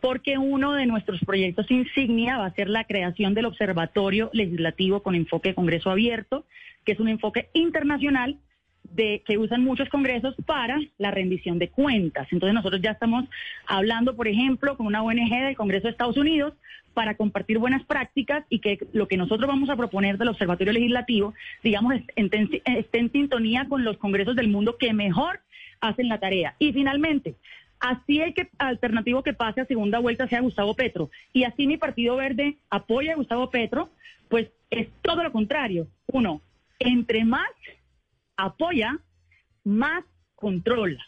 porque 0.00 0.38
uno 0.38 0.72
de 0.72 0.86
nuestros 0.86 1.20
proyectos 1.20 1.70
insignia 1.70 2.36
va 2.36 2.46
a 2.46 2.54
ser 2.54 2.68
la 2.68 2.82
creación 2.82 3.32
del 3.34 3.44
Observatorio 3.44 4.28
Legislativo 4.32 5.04
con 5.04 5.14
enfoque 5.14 5.50
de 5.50 5.54
Congreso 5.54 5.90
Abierto, 5.90 6.44
que 6.84 6.90
es 6.94 6.98
un 6.98 7.06
enfoque 7.06 7.48
internacional 7.52 8.38
de 8.94 9.22
que 9.26 9.38
usan 9.38 9.64
muchos 9.64 9.88
congresos 9.88 10.34
para 10.46 10.78
la 10.98 11.10
rendición 11.10 11.58
de 11.58 11.68
cuentas. 11.68 12.28
Entonces 12.30 12.54
nosotros 12.54 12.80
ya 12.82 12.92
estamos 12.92 13.24
hablando, 13.66 14.14
por 14.16 14.28
ejemplo, 14.28 14.76
con 14.76 14.86
una 14.86 15.02
ONG 15.02 15.30
del 15.30 15.56
Congreso 15.56 15.84
de 15.86 15.92
Estados 15.92 16.16
Unidos 16.16 16.54
para 16.94 17.16
compartir 17.16 17.58
buenas 17.58 17.84
prácticas 17.84 18.44
y 18.50 18.58
que 18.58 18.78
lo 18.92 19.08
que 19.08 19.16
nosotros 19.16 19.48
vamos 19.48 19.70
a 19.70 19.76
proponer 19.76 20.18
del 20.18 20.28
Observatorio 20.28 20.72
Legislativo, 20.74 21.32
digamos, 21.62 21.94
es- 21.94 22.04
esté 22.16 22.62
esté 22.66 22.98
en 22.98 23.10
sintonía 23.12 23.66
con 23.68 23.82
los 23.84 23.96
congresos 23.96 24.36
del 24.36 24.48
mundo 24.48 24.76
que 24.78 24.92
mejor 24.92 25.40
hacen 25.80 26.08
la 26.08 26.20
tarea. 26.20 26.54
Y 26.58 26.72
finalmente, 26.72 27.34
así 27.80 28.20
el 28.20 28.34
que 28.34 28.48
alternativo 28.58 29.22
que 29.22 29.32
pase 29.32 29.62
a 29.62 29.66
segunda 29.66 29.98
vuelta 30.00 30.28
sea 30.28 30.40
Gustavo 30.40 30.74
Petro 30.74 31.10
y 31.32 31.44
así 31.44 31.66
mi 31.66 31.78
Partido 31.78 32.16
Verde 32.16 32.56
apoya 32.68 33.12
a 33.12 33.16
Gustavo 33.16 33.50
Petro, 33.50 33.88
pues 34.28 34.50
es 34.70 34.88
todo 35.02 35.22
lo 35.22 35.32
contrario. 35.32 35.88
Uno, 36.12 36.42
entre 36.78 37.24
más 37.24 37.48
apoya, 38.36 38.98
más 39.64 40.04
controla. 40.34 41.00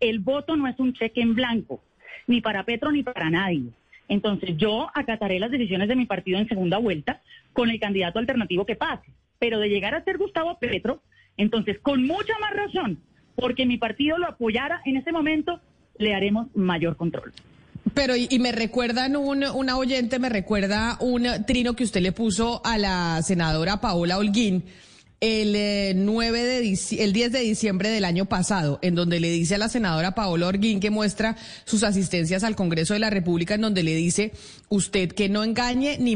El 0.00 0.20
voto 0.20 0.56
no 0.56 0.68
es 0.68 0.78
un 0.78 0.92
cheque 0.92 1.20
en 1.20 1.34
blanco, 1.34 1.82
ni 2.26 2.40
para 2.40 2.64
Petro 2.64 2.92
ni 2.92 3.02
para 3.02 3.30
nadie. 3.30 3.70
Entonces 4.08 4.56
yo 4.56 4.88
acataré 4.94 5.38
las 5.38 5.50
decisiones 5.50 5.88
de 5.88 5.96
mi 5.96 6.06
partido 6.06 6.38
en 6.38 6.48
segunda 6.48 6.78
vuelta 6.78 7.20
con 7.52 7.70
el 7.70 7.78
candidato 7.78 8.18
alternativo 8.18 8.64
que 8.64 8.76
pase. 8.76 9.10
Pero 9.38 9.58
de 9.58 9.68
llegar 9.68 9.94
a 9.94 10.04
ser 10.04 10.18
Gustavo 10.18 10.58
Petro, 10.58 11.02
entonces 11.36 11.78
con 11.80 12.06
mucha 12.06 12.32
más 12.40 12.54
razón, 12.54 12.98
porque 13.36 13.66
mi 13.66 13.76
partido 13.76 14.18
lo 14.18 14.26
apoyara 14.26 14.80
en 14.84 14.96
ese 14.96 15.12
momento, 15.12 15.60
le 15.98 16.14
haremos 16.14 16.48
mayor 16.56 16.96
control. 16.96 17.32
Pero, 17.94 18.14
y, 18.16 18.38
me 18.38 18.52
recuerdan, 18.52 19.16
un, 19.16 19.44
una 19.44 19.76
oyente 19.76 20.18
me 20.18 20.28
recuerda 20.28 20.98
un 21.00 21.26
trino 21.46 21.74
que 21.74 21.84
usted 21.84 22.00
le 22.00 22.12
puso 22.12 22.60
a 22.64 22.76
la 22.78 23.22
senadora 23.22 23.80
Paola 23.80 24.18
Holguín 24.18 24.64
el, 25.20 25.54
eh, 25.56 25.94
9 25.96 26.44
de 26.44 26.78
el 26.98 27.12
10 27.12 27.32
de 27.32 27.40
diciembre 27.40 27.88
del 27.90 28.04
año 28.04 28.26
pasado, 28.26 28.78
en 28.82 28.94
donde 28.94 29.18
le 29.18 29.30
dice 29.30 29.56
a 29.56 29.58
la 29.58 29.68
senadora 29.68 30.14
Paola 30.14 30.46
Holguín 30.46 30.78
que 30.78 30.90
muestra 30.90 31.36
sus 31.64 31.82
asistencias 31.82 32.44
al 32.44 32.54
Congreso 32.54 32.94
de 32.94 33.00
la 33.00 33.10
República, 33.10 33.54
en 33.54 33.62
donde 33.62 33.82
le 33.82 33.94
dice 33.96 34.32
usted 34.68 35.10
que 35.12 35.28
no 35.28 35.42
engañe 35.44 35.96
ni 35.98 36.14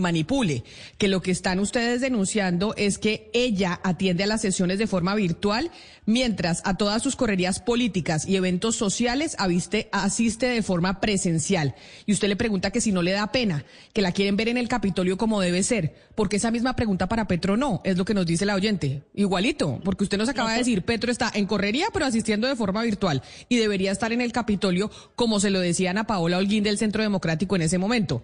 manipule, 0.00 0.64
que 0.98 1.08
lo 1.08 1.22
que 1.22 1.30
están 1.30 1.58
ustedes 1.60 2.00
denunciando 2.00 2.74
es 2.76 2.98
que 2.98 3.30
ella 3.32 3.80
atiende 3.84 4.24
a 4.24 4.26
las 4.26 4.42
sesiones 4.42 4.78
de 4.78 4.88
forma 4.88 5.14
virtual, 5.14 5.70
mientras 6.04 6.60
a 6.64 6.76
todas 6.76 7.02
sus 7.02 7.16
correrías 7.16 7.60
políticas 7.60 8.26
y 8.26 8.36
eventos 8.36 8.76
sociales 8.76 9.36
aviste- 9.38 9.88
asiste 9.92 10.46
de 10.46 10.62
forma 10.62 11.00
presencial. 11.00 11.76
Y 12.04 12.12
usted 12.12 12.28
le 12.28 12.36
pregunta 12.36 12.70
que 12.72 12.80
si 12.82 12.92
no 12.92 13.00
le 13.00 13.12
da 13.12 13.32
pena, 13.32 13.64
que 13.94 14.02
la 14.02 14.12
quieren 14.12 14.36
ver 14.36 14.48
en 14.48 14.58
el 14.58 14.68
Capitolio 14.68 15.16
como 15.16 15.40
debe 15.40 15.62
ser, 15.62 15.94
porque 16.14 16.36
esa 16.36 16.50
misma 16.50 16.76
pregunta 16.76 17.08
para 17.08 17.26
Petro 17.28 17.56
no, 17.56 17.80
es 17.84 17.96
lo 17.96 18.04
que 18.04 18.12
nos 18.12 18.26
dice 18.26 18.33
la 18.42 18.54
oyente. 18.54 19.02
Igualito, 19.14 19.80
porque 19.84 20.04
usted 20.04 20.18
nos 20.18 20.28
acaba 20.28 20.52
de 20.52 20.58
decir, 20.58 20.82
Petro 20.82 21.10
está 21.10 21.30
en 21.34 21.46
correría, 21.46 21.86
pero 21.92 22.04
asistiendo 22.04 22.48
de 22.48 22.56
forma 22.56 22.82
virtual, 22.82 23.22
y 23.48 23.56
debería 23.56 23.92
estar 23.92 24.12
en 24.12 24.20
el 24.20 24.32
Capitolio, 24.32 24.90
como 25.14 25.40
se 25.40 25.50
lo 25.50 25.60
decían 25.60 25.98
a 25.98 26.04
Paola 26.04 26.38
Holguín 26.38 26.64
del 26.64 26.78
Centro 26.78 27.02
Democrático 27.02 27.56
en 27.56 27.62
ese 27.62 27.78
momento. 27.78 28.22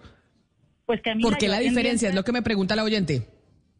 Pues 0.85 1.01
Camila, 1.01 1.29
¿Por 1.29 1.37
qué 1.37 1.47
la 1.47 1.59
diferencia? 1.59 2.09
Es 2.09 2.15
lo 2.15 2.23
que 2.23 2.31
me 2.31 2.41
pregunta 2.41 2.75
la 2.75 2.83
oyente. 2.83 3.27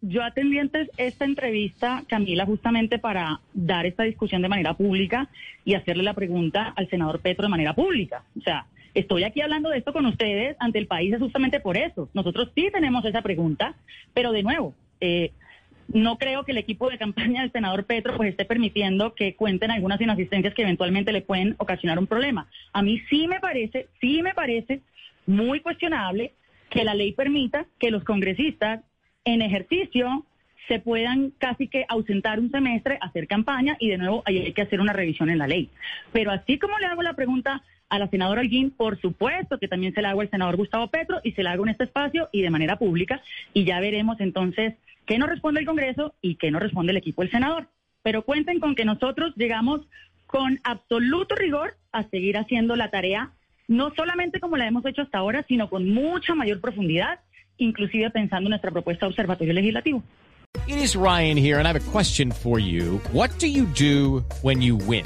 Yo 0.01 0.23
atendientes 0.23 0.89
esta 0.97 1.25
entrevista, 1.25 2.03
Camila, 2.07 2.45
justamente 2.45 2.97
para 2.97 3.39
dar 3.53 3.85
esta 3.85 4.03
discusión 4.03 4.41
de 4.41 4.49
manera 4.49 4.73
pública 4.73 5.29
y 5.63 5.75
hacerle 5.75 6.03
la 6.03 6.15
pregunta 6.15 6.73
al 6.75 6.89
senador 6.89 7.19
Petro 7.19 7.43
de 7.43 7.49
manera 7.49 7.75
pública. 7.75 8.23
O 8.37 8.41
sea, 8.41 8.65
estoy 8.95 9.23
aquí 9.23 9.41
hablando 9.41 9.69
de 9.69 9.77
esto 9.77 9.93
con 9.93 10.05
ustedes 10.07 10.55
ante 10.59 10.79
el 10.79 10.87
país 10.87 11.13
es 11.13 11.19
justamente 11.19 11.59
por 11.59 11.77
eso. 11.77 12.09
Nosotros 12.13 12.49
sí 12.55 12.69
tenemos 12.73 13.05
esa 13.05 13.21
pregunta, 13.21 13.75
pero 14.13 14.31
de 14.31 14.41
nuevo, 14.41 14.73
eh, 15.01 15.31
no 15.87 16.17
creo 16.17 16.43
que 16.43 16.51
el 16.51 16.57
equipo 16.57 16.89
de 16.89 16.97
campaña 16.97 17.41
del 17.41 17.51
senador 17.51 17.85
Petro 17.85 18.15
pues 18.17 18.29
esté 18.29 18.45
permitiendo 18.45 19.13
que 19.13 19.35
cuenten 19.35 19.71
algunas 19.71 19.99
inasistencias 20.01 20.53
que 20.53 20.61
eventualmente 20.61 21.11
le 21.11 21.21
pueden 21.21 21.55
ocasionar 21.57 21.99
un 21.99 22.07
problema. 22.07 22.47
A 22.73 22.81
mí 22.81 23.01
sí 23.09 23.27
me 23.27 23.39
parece, 23.39 23.87
sí 23.99 24.21
me 24.21 24.33
parece 24.33 24.81
muy 25.25 25.59
cuestionable 25.59 26.33
que 26.69 26.83
la 26.83 26.95
ley 26.95 27.11
permita 27.11 27.65
que 27.79 27.91
los 27.91 28.03
congresistas 28.03 28.81
en 29.25 29.41
ejercicio 29.41 30.25
se 30.67 30.79
puedan 30.79 31.31
casi 31.37 31.67
que 31.67 31.85
ausentar 31.89 32.39
un 32.39 32.51
semestre, 32.51 32.97
hacer 33.01 33.27
campaña 33.27 33.75
y 33.79 33.89
de 33.89 33.97
nuevo 33.97 34.23
hay 34.25 34.53
que 34.53 34.61
hacer 34.61 34.79
una 34.79 34.93
revisión 34.93 35.29
en 35.29 35.37
la 35.37 35.47
ley. 35.47 35.69
Pero 36.13 36.31
así 36.31 36.57
como 36.57 36.79
le 36.79 36.85
hago 36.85 37.01
la 37.01 37.13
pregunta 37.13 37.61
a 37.89 37.99
la 37.99 38.07
senadora 38.07 38.39
Holguín, 38.39 38.71
por 38.71 38.99
supuesto 39.01 39.59
que 39.59 39.67
también 39.67 39.93
se 39.93 40.01
la 40.01 40.11
hago 40.11 40.21
al 40.21 40.29
senador 40.29 40.55
Gustavo 40.55 40.87
Petro 40.87 41.19
y 41.23 41.33
se 41.33 41.43
la 41.43 41.51
hago 41.51 41.65
en 41.65 41.71
este 41.71 41.83
espacio 41.83 42.29
y 42.31 42.41
de 42.41 42.49
manera 42.49 42.77
pública 42.77 43.21
y 43.53 43.65
ya 43.65 43.81
veremos 43.81 44.19
entonces 44.21 44.75
qué 45.11 45.17
nos 45.17 45.27
responde 45.27 45.59
el 45.59 45.65
Congreso 45.65 46.15
y 46.21 46.35
qué 46.35 46.51
nos 46.51 46.61
responde 46.61 46.93
el 46.93 46.97
equipo 46.97 47.21
del 47.21 47.31
senador. 47.31 47.67
Pero 48.01 48.23
cuenten 48.23 48.61
con 48.61 48.75
que 48.75 48.85
nosotros 48.85 49.33
llegamos 49.35 49.81
con 50.25 50.61
absoluto 50.63 51.35
rigor 51.35 51.75
a 51.91 52.03
seguir 52.03 52.37
haciendo 52.37 52.77
la 52.77 52.89
tarea, 52.91 53.33
no 53.67 53.93
solamente 53.93 54.39
como 54.39 54.55
la 54.55 54.67
hemos 54.67 54.85
hecho 54.85 55.01
hasta 55.01 55.17
ahora, 55.17 55.43
sino 55.49 55.69
con 55.69 55.89
mucha 55.93 56.33
mayor 56.33 56.61
profundidad, 56.61 57.19
inclusive 57.57 58.09
pensando 58.11 58.47
en 58.47 58.51
nuestra 58.51 58.71
propuesta 58.71 59.05
de 59.05 59.09
observatorio 59.09 59.51
legislativo. 59.51 60.01
It 60.65 60.77
is 60.77 60.95
Ryan 60.95 61.35
here, 61.35 61.59
and 61.59 61.67
I 61.67 61.73
have 61.73 61.75
a 61.75 61.91
question 61.91 62.31
for 62.31 62.57
you. 62.57 63.01
What 63.11 63.31
do 63.37 63.47
you 63.47 63.65
do 63.65 64.23
when 64.43 64.61
you 64.61 64.77
win? 64.77 65.05